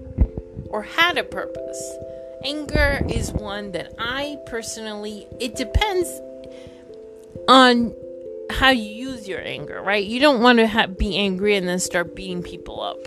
or 0.71 0.83
had 0.83 1.19
a 1.19 1.25
purpose. 1.25 1.97
Anger 2.45 3.05
is 3.09 3.33
one 3.33 3.73
that 3.73 3.93
I 3.99 4.39
personally, 4.47 5.27
it 5.41 5.57
depends 5.57 6.09
on 7.49 7.95
how 8.51 8.71
you 8.71 9.11
use 9.11 9.29
your 9.29 9.41
anger, 9.41 9.81
right? 9.83 10.05
You 10.05 10.21
don't 10.21 10.41
want 10.41 10.59
to 10.59 10.67
ha- 10.67 10.87
be 10.87 11.17
angry 11.17 11.57
and 11.57 11.69
then 11.69 11.79
start 11.79 12.15
beating 12.15 12.43
people 12.43 12.83
up. 12.83 12.99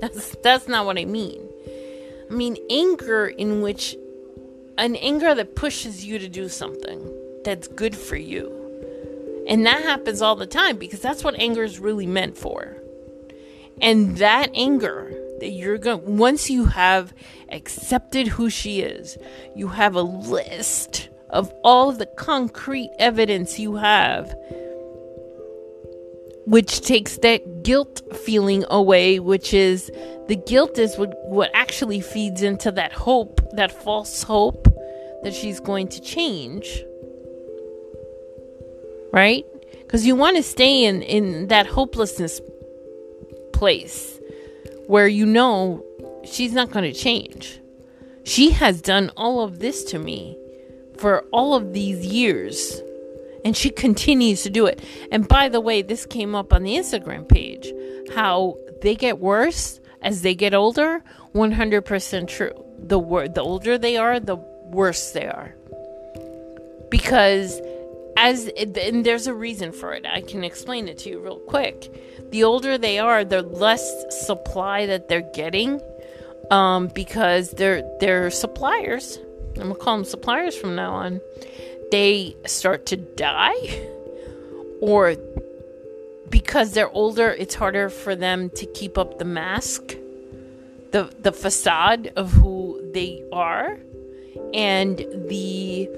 That's 0.00 0.34
that's 0.42 0.68
not 0.68 0.86
what 0.86 0.98
I 0.98 1.04
mean. 1.04 1.48
I 2.30 2.34
mean 2.34 2.56
anger 2.70 3.26
in 3.26 3.60
which 3.62 3.96
an 4.78 4.96
anger 4.96 5.34
that 5.34 5.54
pushes 5.54 6.04
you 6.04 6.18
to 6.18 6.28
do 6.28 6.48
something 6.48 7.08
that's 7.44 7.68
good 7.68 7.96
for 7.96 8.16
you. 8.16 8.58
And 9.46 9.66
that 9.66 9.82
happens 9.82 10.22
all 10.22 10.36
the 10.36 10.46
time 10.46 10.76
because 10.76 11.00
that's 11.00 11.24
what 11.24 11.34
anger 11.38 11.62
is 11.62 11.78
really 11.78 12.06
meant 12.06 12.38
for. 12.38 12.76
And 13.80 14.16
that 14.18 14.50
anger 14.54 15.12
that 15.40 15.50
you're 15.50 15.78
going 15.78 16.16
once 16.16 16.48
you 16.48 16.66
have 16.66 17.12
accepted 17.50 18.28
who 18.28 18.48
she 18.48 18.80
is, 18.80 19.18
you 19.54 19.68
have 19.68 19.94
a 19.94 20.02
list 20.02 21.08
of 21.32 21.52
all 21.64 21.88
of 21.88 21.98
the 21.98 22.06
concrete 22.06 22.90
evidence 22.98 23.58
you 23.58 23.76
have 23.76 24.34
which 26.44 26.80
takes 26.80 27.18
that 27.18 27.62
guilt 27.62 28.02
feeling 28.24 28.64
away, 28.68 29.18
which 29.20 29.54
is 29.54 29.90
the 30.28 30.36
guilt 30.36 30.78
is 30.78 30.96
what, 30.96 31.14
what 31.28 31.50
actually 31.54 32.00
feeds 32.00 32.42
into 32.42 32.70
that 32.72 32.92
hope, 32.92 33.40
that 33.52 33.70
false 33.70 34.22
hope 34.22 34.66
that 35.22 35.32
she's 35.32 35.60
going 35.60 35.88
to 35.88 36.00
change. 36.00 36.84
Right? 39.12 39.44
Because 39.82 40.04
you 40.06 40.16
want 40.16 40.36
to 40.36 40.42
stay 40.42 40.84
in, 40.84 41.02
in 41.02 41.48
that 41.48 41.66
hopelessness 41.66 42.40
place 43.52 44.18
where 44.86 45.06
you 45.06 45.26
know 45.26 45.84
she's 46.24 46.52
not 46.52 46.70
going 46.70 46.90
to 46.92 46.98
change. 46.98 47.60
She 48.24 48.50
has 48.50 48.80
done 48.80 49.10
all 49.16 49.42
of 49.42 49.58
this 49.58 49.84
to 49.84 49.98
me 49.98 50.36
for 51.02 51.22
all 51.32 51.54
of 51.54 51.72
these 51.72 52.06
years 52.06 52.80
and 53.44 53.56
she 53.56 53.70
continues 53.70 54.44
to 54.44 54.50
do 54.50 54.66
it. 54.66 54.80
And 55.10 55.26
by 55.26 55.48
the 55.48 55.60
way, 55.60 55.82
this 55.82 56.06
came 56.06 56.36
up 56.36 56.52
on 56.52 56.62
the 56.62 56.76
Instagram 56.76 57.28
page 57.28 57.72
how 58.14 58.56
they 58.82 58.94
get 58.94 59.18
worse 59.18 59.80
as 60.00 60.22
they 60.22 60.36
get 60.36 60.54
older. 60.54 61.02
100% 61.34 62.28
true. 62.28 62.64
The 62.78 63.00
wor- 63.00 63.28
the 63.28 63.40
older 63.40 63.78
they 63.78 63.96
are, 63.96 64.20
the 64.20 64.36
worse 64.36 65.10
they 65.10 65.26
are. 65.26 65.56
Because 66.88 67.60
as 68.16 68.48
and 68.56 69.04
there's 69.04 69.26
a 69.26 69.34
reason 69.34 69.72
for 69.72 69.94
it. 69.94 70.06
I 70.06 70.20
can 70.20 70.44
explain 70.44 70.86
it 70.86 70.98
to 70.98 71.08
you 71.08 71.18
real 71.18 71.40
quick. 71.40 72.30
The 72.30 72.44
older 72.44 72.78
they 72.78 73.00
are, 73.00 73.24
the 73.24 73.42
less 73.42 73.82
supply 74.26 74.86
that 74.86 75.08
they're 75.08 75.28
getting 75.34 75.80
um, 76.50 76.88
because 76.94 77.50
they're 77.52 77.82
they're 77.98 78.30
suppliers. 78.30 79.18
I'm 79.56 79.68
gonna 79.68 79.74
call 79.74 79.96
them 79.96 80.04
suppliers 80.04 80.56
from 80.56 80.74
now 80.74 80.92
on. 80.94 81.20
They 81.90 82.36
start 82.46 82.86
to 82.86 82.96
die? 82.96 83.88
Or 84.80 85.16
because 86.28 86.72
they're 86.72 86.90
older 86.90 87.28
it's 87.28 87.54
harder 87.54 87.88
for 87.88 88.16
them 88.16 88.50
to 88.50 88.66
keep 88.66 88.96
up 88.96 89.18
the 89.18 89.24
mask 89.24 89.94
the 90.90 91.12
the 91.20 91.32
facade 91.32 92.12
of 92.16 92.32
who 92.32 92.80
they 92.92 93.22
are? 93.32 93.78
And 94.54 94.98
the 95.28 95.88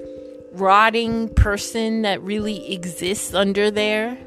rotting 0.53 1.33
person 1.33 2.03
that 2.03 2.21
really 2.21 2.73
exists 2.73 3.33
under 3.33 3.69
there 3.69 4.17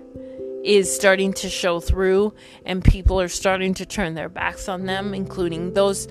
is 0.64 0.94
starting 0.94 1.32
to 1.32 1.48
show 1.48 1.80
through 1.80 2.34
and 2.64 2.84
people 2.84 3.20
are 3.20 3.28
starting 3.28 3.72
to 3.72 3.86
turn 3.86 4.14
their 4.14 4.28
backs 4.28 4.68
on 4.68 4.84
them 4.84 5.14
including 5.14 5.72
those 5.72 6.08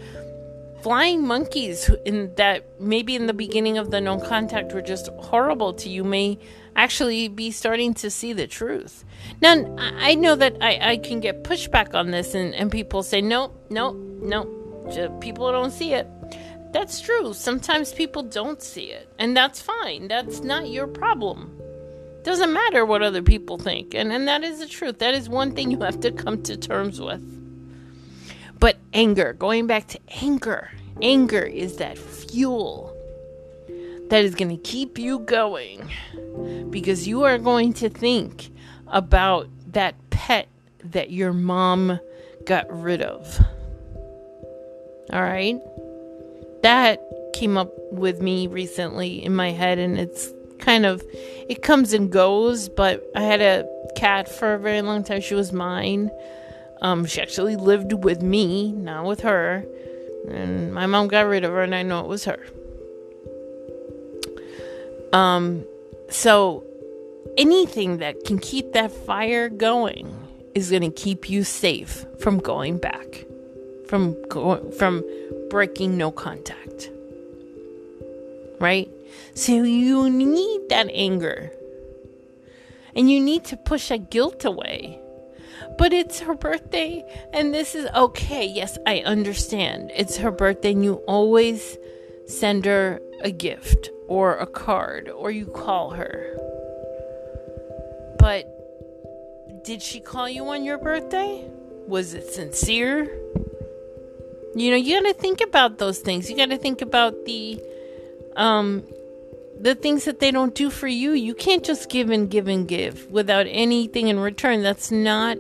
flying 0.88 1.28
monkeys 1.28 1.90
in 2.06 2.34
that 2.36 2.66
maybe 2.80 3.14
in 3.14 3.28
the 3.28 3.34
beginning 3.34 3.78
of 3.78 3.92
the 3.92 4.00
no 4.00 4.18
contact 4.18 4.72
were 4.72 4.82
just 4.82 5.10
horrible 5.20 5.74
to 5.74 5.90
you 5.90 6.02
may 6.02 6.40
actually 6.78 7.28
be 7.28 7.52
starting 7.52 7.94
to 7.94 8.10
see 8.10 8.32
the 8.32 8.48
truth. 8.48 9.04
Now, 9.42 9.76
I 9.78 10.16
know 10.16 10.38
that 10.38 10.56
I, 10.62 10.92
I 10.92 10.98
can 10.98 11.20
get 11.20 11.44
pushback 11.44 11.94
on 11.94 12.12
this, 12.12 12.34
and, 12.34 12.56
and 12.56 12.72
people 12.72 13.04
say, 13.04 13.20
no, 13.20 13.52
no, 13.70 13.92
no, 14.22 14.46
people 15.20 15.52
don't 15.52 15.72
see 15.72 15.92
it. 15.92 16.08
That's 16.72 17.02
true. 17.02 17.34
Sometimes 17.34 17.92
people 17.92 18.24
don't 18.24 18.62
see 18.62 18.86
it, 18.86 19.10
and 19.20 19.36
that's 19.36 19.60
fine. 19.60 20.08
That's 20.08 20.40
not 20.40 20.70
your 20.70 20.88
problem. 20.88 21.62
Doesn't 22.24 22.54
matter 22.54 22.86
what 22.86 23.02
other 23.02 23.22
people 23.22 23.58
think, 23.58 23.94
and, 23.94 24.14
and 24.14 24.26
that 24.30 24.42
is 24.42 24.60
the 24.60 24.68
truth. 24.68 25.00
That 25.00 25.16
is 25.16 25.28
one 25.28 25.52
thing 25.52 25.70
you 25.70 25.82
have 25.82 26.00
to 26.00 26.14
come 26.14 26.44
to 26.44 26.56
terms 26.56 27.02
with. 27.02 27.37
But 28.60 28.78
anger, 28.94 29.34
going 29.34 29.68
back 29.68 29.88
to 29.90 30.00
anger, 30.22 30.72
anger 31.02 31.42
is 31.44 31.78
that 31.78 31.98
fuel 31.98 32.94
that 34.10 34.24
is 34.24 34.36
going 34.36 34.50
to 34.50 34.58
keep 34.58 34.98
you 34.98 35.20
going 35.20 35.92
because 36.70 37.08
you 37.08 37.24
are 37.24 37.38
going 37.38 37.74
to 37.74 37.90
think 37.90 38.50
about 38.88 39.48
that 39.74 39.96
pet 40.10 40.48
that 40.84 41.12
your 41.12 41.34
mom 41.34 42.00
got 42.46 42.66
rid 42.70 43.02
of. 43.02 43.40
All 45.12 45.22
right? 45.22 45.60
That 46.64 47.02
came 47.34 47.58
up 47.58 47.72
with 47.92 48.22
me 48.22 48.48
recently 48.48 49.24
in 49.24 49.36
my 49.36 49.52
head 49.52 49.78
and 49.78 50.00
it's 50.00 50.32
kind 50.60 50.86
of 50.86 51.04
it 51.50 51.62
comes 51.62 51.94
and 51.94 52.12
goes, 52.12 52.70
but 52.70 53.06
I 53.16 53.22
had 53.22 53.42
a 53.42 53.68
cat 53.96 54.28
for 54.28 54.54
a 54.54 54.60
very 54.60 54.82
long 54.82 55.04
time. 55.04 55.22
She 55.22 55.36
was 55.36 55.52
mine. 55.52 56.10
Um, 56.82 57.06
she 57.06 57.22
actually 57.22 57.56
lived 57.56 57.94
with 57.94 58.22
me, 58.22 58.72
not 58.72 59.06
with 59.06 59.22
her. 59.22 59.66
And 60.30 60.74
my 60.74 60.86
mom 60.86 61.08
got 61.08 61.22
rid 61.22 61.44
of 61.44 61.52
her, 61.52 61.62
and 61.62 61.74
I 61.74 61.84
know 61.84 62.02
it 62.02 62.08
was 62.08 62.26
her. 62.26 62.46
Um, 65.14 65.64
so 66.10 66.64
anything 67.38 67.98
that 67.98 68.26
can 68.26 68.40
keep 68.40 68.74
that 68.74 68.92
fire 68.92 69.50
going 69.50 70.14
is 70.54 70.70
going 70.70 70.82
to 70.82 70.92
keep 70.92 71.30
you 71.30 71.44
safe 71.44 72.06
from 72.20 72.40
going 72.40 72.78
back, 72.78 73.26
from 73.88 74.16
from 74.78 75.04
breaking 75.50 75.98
no 75.98 76.12
contact. 76.12 76.90
Right? 78.60 78.90
So 79.34 79.64
you 79.64 80.10
need 80.10 80.70
that 80.70 80.90
anger. 80.92 81.52
And 82.96 83.12
you 83.12 83.22
need 83.22 83.46
to 83.46 83.58
push 83.58 83.90
that 83.90 84.10
guilt 84.10 84.44
away 84.44 85.00
but 85.78 85.94
it's 85.94 86.20
her 86.22 86.36
birthday, 86.36 87.04
and 87.34 87.54
this 87.54 87.76
is 87.76 87.88
okay. 87.96 88.46
Yes, 88.46 88.78
I 88.86 89.00
understand. 89.00 89.92
It's 89.96 90.18
her 90.18 90.32
birthday, 90.32 90.72
and 90.72 90.84
you 90.84 90.96
always 91.08 91.78
send 92.28 92.66
her 92.66 93.02
a 93.22 93.32
gift 93.32 93.90
or 94.08 94.38
a 94.38 94.46
card 94.46 95.10
or 95.10 95.32
you 95.32 95.46
call 95.46 95.92
her. 95.92 96.36
But 98.20 98.46
did 99.64 99.82
she 99.82 100.00
call 100.00 100.30
you 100.30 100.48
on 100.50 100.64
your 100.64 100.78
birthday? 100.78 101.50
Was 101.88 102.14
it 102.14 102.30
sincere? 102.32 103.06
You 104.56 104.72
know, 104.72 104.78
you 104.78 105.00
got 105.02 105.08
to 105.08 105.14
think 105.14 105.42
about 105.42 105.78
those 105.78 106.00
things. 106.00 106.30
You 106.30 106.36
got 106.36 106.50
to 106.50 106.58
think 106.58 106.82
about 106.82 107.26
the 107.26 107.62
um 108.36 108.84
the 109.60 109.76
things 109.76 110.06
that 110.06 110.20
they 110.20 110.32
don't 110.32 110.56
do 110.56 110.70
for 110.70 110.88
you. 110.88 111.12
You 111.12 111.34
can't 111.34 111.64
just 111.64 111.90
give 111.90 112.10
and 112.10 112.30
give 112.30 112.48
and 112.48 112.68
give 112.68 113.10
without 113.12 113.48
anything 113.50 114.08
in 114.08 114.20
return. 114.20 114.64
That's 114.64 114.92
not 114.92 115.38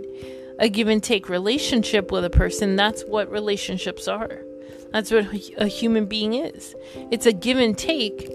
a 0.59 0.69
give 0.69 0.87
and 0.87 1.03
take 1.03 1.29
relationship 1.29 2.11
with 2.11 2.25
a 2.25 2.29
person. 2.29 2.75
That's 2.75 3.03
what 3.03 3.31
relationships 3.31 4.07
are. 4.07 4.41
That's 4.91 5.11
what 5.11 5.25
a 5.57 5.67
human 5.67 6.05
being 6.05 6.33
is. 6.33 6.75
It's 7.11 7.25
a 7.25 7.33
give 7.33 7.57
and 7.57 7.77
take. 7.77 8.31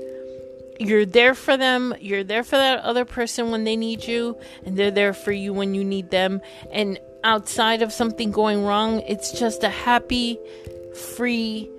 You're 0.79 1.07
there 1.07 1.35
for 1.35 1.57
them, 1.57 1.95
you're 2.01 2.25
there 2.25 2.43
for 2.43 2.57
that 2.57 2.81
other 2.81 3.05
person 3.05 3.51
when 3.51 3.65
they 3.65 3.77
need 3.77 4.05
you, 4.05 4.37
and 4.65 4.77
they're 4.77 4.91
there 4.91 5.13
for 5.13 5.31
you 5.31 5.53
when 5.53 5.75
you 5.75 5.85
need 5.85 6.11
them. 6.11 6.41
And 6.73 6.99
outside 7.23 7.83
of 7.83 7.93
something 7.93 8.33
going 8.33 8.65
wrong, 8.65 9.01
it's 9.01 9.39
just 9.39 9.63
a 9.63 9.69
happy, 9.69 10.39
free 10.95 11.71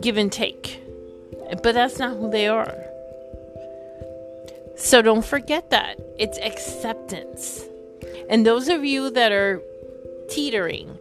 give 0.00 0.16
and 0.16 0.32
take. 0.32 0.83
But 1.62 1.74
that's 1.74 1.98
not 1.98 2.16
who 2.16 2.30
they 2.30 2.48
are. 2.48 2.74
So 4.76 5.02
don't 5.02 5.24
forget 5.24 5.70
that. 5.70 6.00
It's 6.18 6.38
acceptance. 6.38 7.64
And 8.28 8.46
those 8.46 8.68
of 8.68 8.84
you 8.84 9.10
that 9.10 9.32
are 9.32 9.62
teetering, 10.28 10.98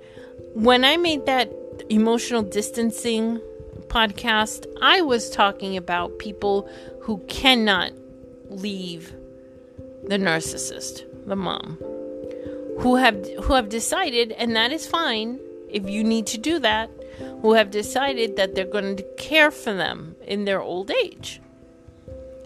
when 0.53 0.85
I 0.85 0.97
made 0.97 1.25
that 1.25 1.51
emotional 1.89 2.43
distancing 2.43 3.39
podcast, 3.87 4.65
I 4.81 5.01
was 5.01 5.29
talking 5.29 5.77
about 5.77 6.19
people 6.19 6.69
who 7.01 7.17
cannot 7.27 7.91
leave 8.49 9.13
the 10.03 10.17
narcissist, 10.17 11.03
the 11.25 11.35
mom, 11.35 11.77
who 12.79 12.95
have 12.95 13.27
who 13.43 13.53
have 13.53 13.69
decided, 13.69 14.31
and 14.33 14.55
that 14.55 14.71
is 14.71 14.85
fine 14.85 15.39
if 15.69 15.89
you 15.89 16.03
need 16.03 16.27
to 16.27 16.37
do 16.37 16.59
that, 16.59 16.89
who 17.43 17.53
have 17.55 17.69
decided 17.69 18.37
that 18.37 18.55
they're 18.55 18.63
going 18.63 18.95
to 18.95 19.03
care 19.17 19.51
for 19.51 19.73
them 19.73 20.15
in 20.25 20.45
their 20.45 20.61
old 20.61 20.89
age. 20.89 21.41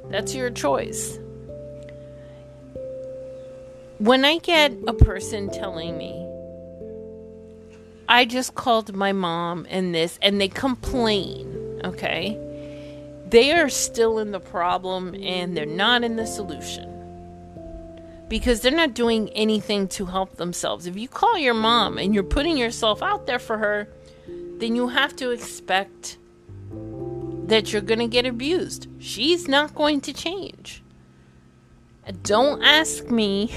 That's 0.10 0.33
your 0.33 0.49
choice. 0.49 1.19
When 3.99 4.25
I 4.25 4.39
get 4.39 4.73
a 4.88 4.93
person 4.93 5.51
telling 5.51 5.99
me, 5.99 6.25
I 8.10 8.25
just 8.25 8.55
called 8.55 8.95
my 8.95 9.12
mom 9.12 9.67
and 9.69 9.93
this, 9.93 10.17
and 10.23 10.41
they 10.41 10.47
complain, 10.47 11.79
okay? 11.83 12.36
They 13.29 13.51
are 13.51 13.69
still 13.69 14.17
in 14.17 14.31
the 14.31 14.39
problem 14.39 15.13
and 15.13 15.55
they're 15.55 15.67
not 15.67 16.03
in 16.03 16.15
the 16.15 16.25
solution 16.25 16.91
because 18.29 18.62
they're 18.62 18.71
not 18.71 18.95
doing 18.95 19.29
anything 19.29 19.89
to 19.89 20.07
help 20.07 20.38
themselves. 20.38 20.88
If 20.88 20.97
you 20.97 21.07
call 21.07 21.38
your 21.38 21.53
mom 21.53 21.99
and 21.99 22.15
you're 22.15 22.23
putting 22.23 22.57
yourself 22.57 23.03
out 23.03 23.27
there 23.27 23.39
for 23.39 23.60
her, 23.60 23.88
then 24.60 24.76
you 24.76 24.88
have 24.89 25.15
to 25.17 25.32
expect 25.32 26.17
that 27.48 27.72
you're 27.72 27.82
going 27.82 28.00
to 28.00 28.08
get 28.08 28.26
abused. 28.26 28.88
She's 29.00 29.48
not 29.48 29.74
going 29.74 30.02
to 30.02 30.13
change. 30.13 30.84
Don't 32.24 32.63
ask 32.63 33.06
me. 33.10 33.52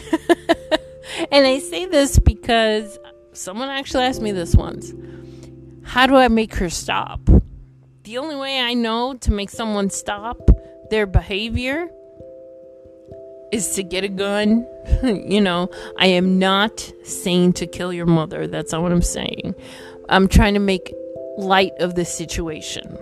and 1.33 1.47
I 1.47 1.59
say 1.59 1.87
this 1.87 2.19
because 2.19 2.99
someone 3.33 3.69
actually 3.69 4.05
asked 4.05 4.23
me 4.23 4.33
this 4.33 4.55
once. 4.55 4.93
How 5.83 6.07
do 6.07 6.17
I 6.17 6.29
make 6.29 6.55
her 6.55 6.71
stop? 6.71 7.21
The 8.05 8.19
only 8.19 8.37
way 8.37 8.61
I 8.61 8.75
know 8.75 9.15
to 9.15 9.33
make 9.33 9.51
someone 9.51 9.91
stop 9.91 10.51
their 10.91 11.07
behavior 11.07 11.89
is 13.53 13.75
to 13.75 13.83
get 13.83 14.05
a 14.05 14.09
gun. 14.09 14.67
you 15.03 15.41
know, 15.41 15.71
I 15.99 16.07
am 16.07 16.39
not 16.39 16.93
saying 17.05 17.55
to 17.55 17.67
kill 17.67 17.93
your 17.93 18.07
mother. 18.07 18.47
That's 18.47 18.73
not 18.73 18.83
what 18.83 18.93
I'm 18.93 19.03
saying. 19.03 19.55
I'm 20.11 20.27
trying 20.27 20.55
to 20.55 20.61
make 20.61 20.93
light 21.39 21.73
of 21.79 21.95
the 21.95 22.05
situation. 22.05 22.99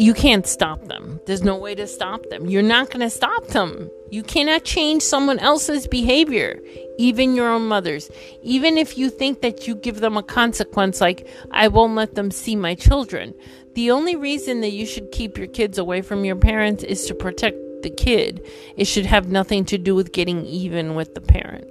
You 0.00 0.12
can't 0.12 0.46
stop 0.46 0.86
them. 0.86 1.20
There's 1.26 1.42
no 1.42 1.56
way 1.56 1.76
to 1.76 1.86
stop 1.86 2.28
them. 2.30 2.46
You're 2.46 2.62
not 2.62 2.88
going 2.88 3.00
to 3.00 3.10
stop 3.10 3.46
them. 3.48 3.88
You 4.10 4.24
cannot 4.24 4.64
change 4.64 5.02
someone 5.02 5.38
else's 5.38 5.86
behavior, 5.86 6.58
even 6.98 7.36
your 7.36 7.48
own 7.48 7.68
mother's. 7.68 8.10
Even 8.42 8.76
if 8.76 8.98
you 8.98 9.08
think 9.08 9.40
that 9.42 9.68
you 9.68 9.76
give 9.76 10.00
them 10.00 10.16
a 10.16 10.22
consequence, 10.22 11.00
like, 11.00 11.28
I 11.52 11.68
won't 11.68 11.94
let 11.94 12.16
them 12.16 12.32
see 12.32 12.56
my 12.56 12.74
children. 12.74 13.34
The 13.74 13.92
only 13.92 14.16
reason 14.16 14.62
that 14.62 14.72
you 14.72 14.84
should 14.84 15.12
keep 15.12 15.38
your 15.38 15.46
kids 15.46 15.78
away 15.78 16.02
from 16.02 16.24
your 16.24 16.36
parents 16.36 16.82
is 16.82 17.06
to 17.06 17.14
protect 17.14 17.56
the 17.82 17.90
kid. 17.90 18.44
It 18.76 18.86
should 18.86 19.06
have 19.06 19.28
nothing 19.28 19.64
to 19.66 19.78
do 19.78 19.94
with 19.94 20.12
getting 20.12 20.44
even 20.44 20.96
with 20.96 21.14
the 21.14 21.20
parent. 21.20 21.68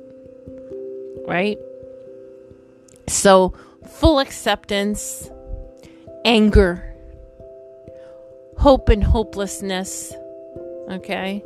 Right? 1.28 1.58
So, 3.10 3.54
full 3.88 4.20
acceptance, 4.20 5.30
anger, 6.24 6.96
hope 8.58 8.90
and 8.90 9.04
hopelessness. 9.04 10.14
Okay? 10.90 11.44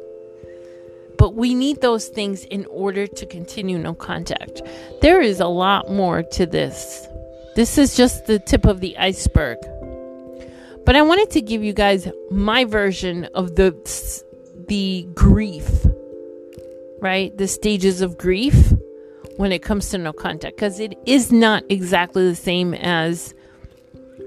But 1.18 1.36
we 1.36 1.54
need 1.54 1.80
those 1.80 2.10
things 2.10 2.44
in 2.44 2.66
order 2.66 3.08
to 3.08 3.26
continue 3.26 3.78
no 3.78 3.94
contact. 3.94 4.62
There 5.02 5.22
is 5.22 5.40
a 5.40 5.48
lot 5.48 5.90
more 5.90 6.22
to 6.22 6.46
this. 6.46 7.08
This 7.56 7.78
is 7.78 7.96
just 7.96 8.26
the 8.26 8.40
tip 8.40 8.66
of 8.66 8.82
the 8.82 8.98
iceberg. 8.98 9.60
But 10.86 10.98
I 10.98 11.02
wanted 11.02 11.30
to 11.32 11.42
give 11.42 11.64
you 11.64 11.72
guys 11.72 12.10
my 12.30 12.66
version 12.66 13.26
of 13.36 13.56
the 13.56 13.74
the 14.68 15.08
grief, 15.14 15.70
right? 17.00 17.38
The 17.38 17.48
stages 17.48 18.02
of 18.02 18.18
grief 18.18 18.73
when 19.38 19.52
it 19.52 19.62
comes 19.62 19.90
to 19.90 19.98
no 19.98 20.14
contact 20.14 20.56
because 20.56 20.80
it 20.80 20.98
is 21.06 21.32
not 21.32 21.64
exactly 21.70 22.28
the 22.28 22.36
same 22.36 22.74
as 22.74 23.34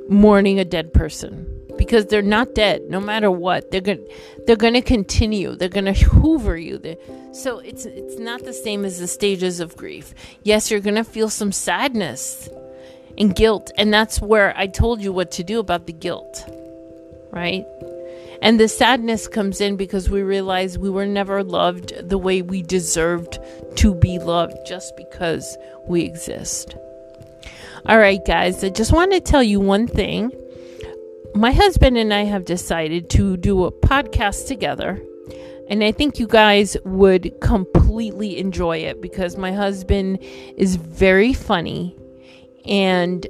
mourning 0.09 0.59
a 0.59 0.65
dead 0.65 0.93
person 0.93 1.53
because 1.77 2.07
they're 2.07 2.23
not 2.23 2.55
dead 2.55 2.83
no 2.89 3.01
matter 3.01 3.31
what. 3.31 3.71
They're 3.71 3.81
going 3.81 4.07
they're 4.47 4.57
going 4.57 4.75
to 4.75 4.83
continue 4.83 5.55
they're 5.55 5.69
going 5.69 5.85
to 5.87 5.93
hoover 5.93 6.57
you. 6.57 6.79
They're, 6.79 6.97
so 7.33 7.59
it's 7.59 7.87
it's 7.87 8.19
not 8.19 8.45
the 8.45 8.53
same 8.53 8.85
as 8.85 8.99
the 8.99 9.07
stages 9.07 9.61
of 9.61 9.77
grief. 9.77 10.15
Yes 10.43 10.71
you're 10.71 10.81
going 10.81 10.97
to 10.97 11.05
feel 11.05 11.29
some 11.29 11.53
sadness 11.53 12.49
and 13.19 13.35
guilt 13.35 13.71
and 13.79 13.93
that's 13.93 14.21
where 14.21 14.57
I 14.57 14.67
told 14.67 15.01
you 15.01 15.13
what 15.13 15.31
to 15.33 15.45
do 15.45 15.59
about 15.59 15.87
the 15.87 15.93
guilt 15.93 16.45
right 17.31 17.65
and 18.47 18.61
the 18.61 18.69
sadness 18.69 19.27
comes 19.27 19.61
in 19.61 19.75
because 19.75 20.09
we 20.09 20.23
realize 20.23 20.79
we 20.79 20.89
were 20.89 21.05
never 21.05 21.43
loved 21.43 21.93
the 22.09 22.17
way 22.17 22.43
we 22.43 22.63
deserved 22.63 23.41
to 23.75 23.93
be 23.93 24.21
loved 24.21 24.57
just 24.65 24.97
because 24.97 25.59
we 25.89 26.05
exist. 26.05 26.77
All 27.87 27.99
right, 27.99 28.25
guys, 28.25 28.63
I 28.63 28.69
just 28.69 28.93
want 28.93 29.11
to 29.11 29.21
tell 29.21 29.43
you 29.43 29.59
one 29.59 29.89
thing. 29.89 30.31
My 31.35 31.51
husband 31.51 31.99
and 31.99 32.15
I 32.15 32.23
have 32.23 32.45
decided 32.45 33.11
to 33.11 33.37
do 33.37 33.65
a 33.65 33.73
podcast 33.73 34.47
together. 34.47 35.03
And 35.69 35.83
I 35.83 35.91
think 35.91 36.21
you 36.21 36.29
guys 36.29 36.77
would 36.85 37.41
completely 37.41 38.39
enjoy 38.39 38.77
it 38.77 39.03
because 39.03 39.37
my 39.37 39.51
husband 39.51 40.21
is 40.57 40.77
very 40.77 41.33
funny 41.33 41.97
and 42.65 43.27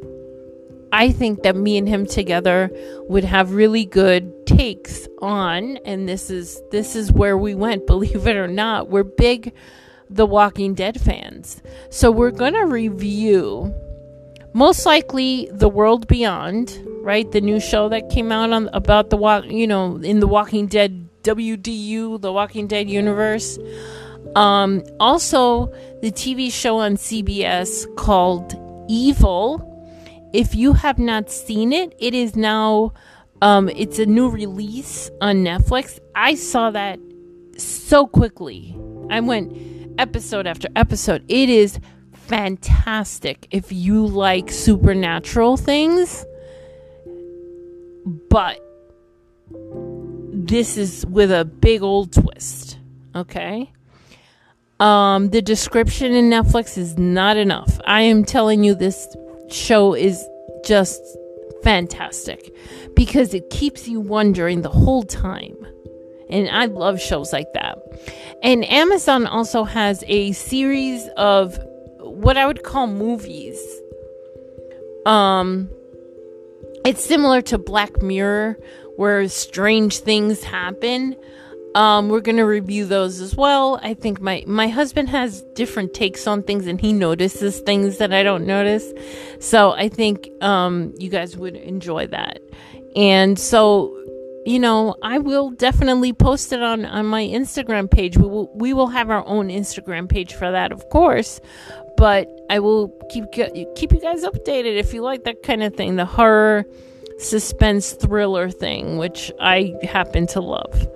I 0.93 1.11
think 1.11 1.43
that 1.43 1.57
me 1.57 1.77
and 1.77 1.89
him 1.89 2.07
together 2.07 2.71
would 3.09 3.25
have 3.25 3.53
really 3.53 3.85
good 3.85 4.33
takes 4.47 5.07
on 5.21 5.77
and 5.79 6.09
this 6.09 6.31
is 6.31 6.63
this 6.71 6.95
is 6.97 7.13
where 7.13 7.37
we 7.37 7.55
went 7.55 7.87
believe 7.95 8.27
it 8.27 8.37
or 8.37 8.47
not 8.47 8.89
we're 8.89 9.03
big 9.03 9.53
the 10.11 10.27
Walking 10.27 10.75
Dead 10.75 11.01
fans. 11.01 11.63
So 11.91 12.11
we're 12.11 12.31
going 12.31 12.55
to 12.55 12.67
review 12.67 13.75
most 14.53 14.87
likely 14.87 15.49
The 15.53 15.69
World 15.69 16.07
Beyond, 16.07 16.81
right? 17.03 17.31
The 17.31 17.41
new 17.41 17.61
show 17.61 17.89
that 17.89 18.09
came 18.09 18.33
out 18.33 18.53
on 18.53 18.69
about 18.73 19.11
the 19.11 19.17
walk, 19.17 19.45
you 19.47 19.67
know, 19.67 19.97
in 19.97 20.21
the 20.21 20.27
Walking 20.27 20.67
Dead 20.67 21.09
WDU, 21.23 22.21
the 22.21 22.33
Walking 22.33 22.67
Dead 22.67 22.89
universe. 22.89 23.59
Um 24.35 24.83
also 25.01 25.73
the 26.03 26.11
TV 26.11 26.53
show 26.53 26.79
on 26.79 26.97
CBS 26.97 27.87
called 27.97 28.55
Evil 28.89 29.76
if 30.33 30.55
you 30.55 30.73
have 30.75 30.99
not 30.99 31.31
seen 31.31 31.73
it, 31.73 31.95
it 31.99 32.15
is 32.15 32.37
now 32.37 32.93
um 33.43 33.69
it's 33.69 33.99
a 33.99 34.07
new 34.07 34.29
release 34.29 35.11
on 35.21 35.37
Netflix. 35.37 35.99
I 36.15 36.35
saw 36.35 36.71
that 36.71 36.99
so 37.57 38.07
quickly. 38.07 38.77
I 39.11 39.21
went 39.21 39.57
episode 39.99 40.47
after 40.47 40.69
episode. 40.77 41.25
It 41.29 41.49
is 41.49 41.79
fantastic 42.13 43.47
if 43.51 43.73
you 43.73 44.07
like 44.07 44.51
supernatural 44.51 45.57
things. 45.57 46.25
But 48.05 48.61
this 50.33 50.77
is 50.77 51.07
with 51.07 51.31
a 51.31 51.45
big 51.45 51.83
old 51.83 52.13
twist. 52.13 52.79
Okay? 53.15 53.73
Um 54.81 55.31
the 55.31 55.41
description 55.41 56.13
in 56.13 56.31
Netflix 56.31 56.77
is 56.77 56.99
not 56.99 57.37
enough. 57.37 57.81
I 57.87 58.03
am 58.03 58.25
telling 58.25 58.65
you 58.65 58.75
this 58.75 59.07
show 59.49 59.95
is 59.95 60.25
just 60.65 61.01
fantastic 61.63 62.55
because 62.95 63.35
it 63.35 63.51
keeps 63.51 63.89
you 63.89 64.01
wondering 64.01 64.63
the 64.63 64.69
whole 64.69 65.03
time. 65.03 65.57
And 66.29 66.49
I 66.49 66.67
love 66.67 67.01
shows 67.01 67.33
like 67.33 67.53
that. 67.55 67.79
And 68.43 68.65
Amazon 68.65 69.27
also 69.27 69.65
has 69.65 70.03
a 70.09 70.33
series 70.33 71.07
of 71.17 71.59
what 71.99 72.37
I 72.37 72.47
would 72.47 72.63
call 72.63 72.87
movies. 72.87 73.61
Um 75.05 75.71
it's 76.85 77.05
similar 77.05 77.43
to 77.43 77.59
Black 77.59 78.01
Mirror 78.01 78.59
where 78.97 79.29
strange 79.29 79.99
things 79.99 80.43
happen 80.43 81.17
um, 81.77 82.09
we're 82.09 82.21
gonna 82.23 82.47
review 82.47 82.87
those 82.87 83.21
as 83.21 83.37
well. 83.37 83.79
I 83.83 83.93
think 83.93 84.19
my 84.19 84.43
my 84.47 84.69
husband 84.69 85.11
has 85.11 85.43
different 85.55 85.93
takes 85.93 86.27
on 86.27 86.43
things, 86.43 86.67
and 86.67 86.81
he 86.81 86.95
notices 86.95 87.61
things 87.61 87.99
that 87.99 88.15
I 88.15 88.23
don't 88.23 88.47
notice. 88.47 88.95
So 89.41 89.73
I 89.73 89.91
think 89.91 90.31
um, 90.41 90.95
you 90.97 91.11
guys 91.11 91.37
would 91.37 91.55
enjoy 91.55 92.07
that. 92.07 92.41
And 92.97 93.39
so, 93.39 93.95
you 94.47 94.59
know, 94.59 94.97
I 95.03 95.19
will 95.19 95.51
definitely 95.51 96.15
post 96.15 96.51
it 96.55 96.63
on 96.63 96.87
on 96.87 97.05
my 97.05 97.27
Instagram 97.27 97.91
page. 97.91 98.17
We 98.17 98.27
will 98.27 98.51
we 98.55 98.73
will 98.73 98.89
have 98.89 99.11
our 99.11 99.25
own 99.27 99.49
Instagram 99.49 100.09
page 100.09 100.33
for 100.33 100.51
that, 100.51 100.73
of 100.73 100.89
course. 100.89 101.43
But 101.99 102.27
I 102.49 102.59
will 102.59 102.89
keep 103.11 103.31
keep 103.33 103.93
you 103.93 104.01
guys 104.01 104.25
updated 104.25 104.79
if 104.79 104.95
you 104.95 105.03
like 105.03 105.25
that 105.25 105.43
kind 105.43 105.63
of 105.63 105.75
thing, 105.75 105.97
the 105.97 106.07
horror 106.07 106.65
suspense 107.19 107.93
thriller 107.93 108.49
thing, 108.49 108.97
which 108.97 109.31
I 109.39 109.75
happen 109.83 110.27
to 110.29 110.41
love. 110.41 110.89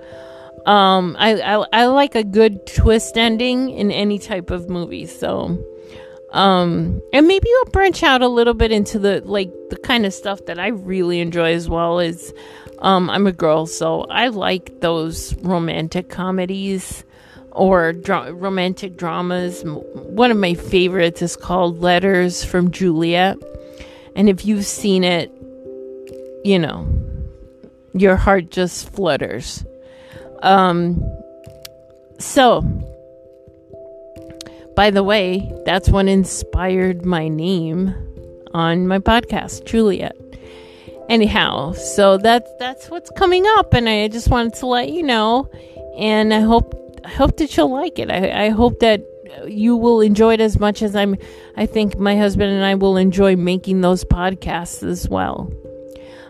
Um, 0.65 1.15
I, 1.17 1.41
I 1.41 1.65
I 1.73 1.85
like 1.87 2.15
a 2.15 2.23
good 2.23 2.67
twist 2.67 3.17
ending 3.17 3.71
in 3.71 3.91
any 3.91 4.19
type 4.19 4.51
of 4.51 4.69
movie. 4.69 5.07
So, 5.07 5.57
um, 6.31 7.01
and 7.13 7.27
maybe 7.27 7.47
I'll 7.59 7.71
branch 7.71 8.03
out 8.03 8.21
a 8.21 8.27
little 8.27 8.53
bit 8.53 8.71
into 8.71 8.99
the 8.99 9.21
like 9.25 9.51
the 9.69 9.77
kind 9.77 10.05
of 10.05 10.13
stuff 10.13 10.45
that 10.45 10.59
I 10.59 10.67
really 10.67 11.19
enjoy 11.19 11.53
as 11.53 11.67
well. 11.67 11.99
Is 11.99 12.33
um, 12.79 13.09
I'm 13.09 13.25
a 13.25 13.31
girl, 13.31 13.65
so 13.65 14.03
I 14.03 14.27
like 14.27 14.81
those 14.81 15.35
romantic 15.37 16.09
comedies 16.09 17.03
or 17.51 17.93
dra- 17.93 18.31
romantic 18.31 18.97
dramas. 18.97 19.63
One 19.65 20.31
of 20.31 20.37
my 20.37 20.53
favorites 20.53 21.21
is 21.21 21.35
called 21.35 21.81
Letters 21.81 22.43
from 22.43 22.69
Juliet, 22.69 23.37
and 24.15 24.29
if 24.29 24.45
you've 24.45 24.65
seen 24.65 25.03
it, 25.03 25.31
you 26.43 26.59
know, 26.59 26.87
your 27.93 28.15
heart 28.15 28.51
just 28.51 28.93
flutters. 28.93 29.65
Um, 30.41 31.03
so, 32.19 32.61
by 34.75 34.91
the 34.91 35.03
way, 35.03 35.51
that's 35.65 35.89
what 35.89 36.07
inspired 36.07 37.05
my 37.05 37.27
name 37.27 37.93
on 38.53 38.87
my 38.87 38.99
podcast, 38.99 39.65
Juliet. 39.65 40.15
Anyhow, 41.09 41.73
so 41.73 42.17
that's 42.17 42.49
that's 42.57 42.89
what's 42.89 43.11
coming 43.11 43.45
up, 43.57 43.73
and 43.73 43.89
I 43.89 44.07
just 44.07 44.29
wanted 44.29 44.53
to 44.55 44.67
let 44.67 44.91
you 44.91 45.03
know. 45.03 45.51
And 45.97 46.33
I 46.33 46.39
hope 46.39 46.73
I 47.03 47.09
hope 47.09 47.37
that 47.37 47.55
you'll 47.57 47.71
like 47.71 47.99
it. 47.99 48.09
I, 48.09 48.45
I 48.45 48.49
hope 48.49 48.79
that 48.79 49.01
you 49.47 49.75
will 49.75 50.01
enjoy 50.01 50.35
it 50.35 50.41
as 50.41 50.59
much 50.59 50.81
as 50.81 50.95
I'm. 50.95 51.17
I 51.57 51.65
think 51.65 51.97
my 51.97 52.15
husband 52.15 52.51
and 52.51 52.63
I 52.63 52.75
will 52.75 52.97
enjoy 52.97 53.35
making 53.35 53.81
those 53.81 54.03
podcasts 54.05 54.83
as 54.83 55.09
well. 55.09 55.51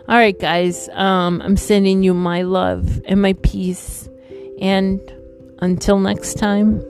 All 0.08 0.16
right, 0.16 0.38
guys. 0.38 0.88
Um, 0.90 1.40
I'm 1.42 1.56
sending 1.56 2.02
you 2.02 2.12
my 2.12 2.42
love 2.42 3.00
and 3.04 3.22
my 3.22 3.34
peace. 3.34 4.08
And 4.60 5.00
until 5.60 5.98
next 5.98 6.34
time. 6.34 6.84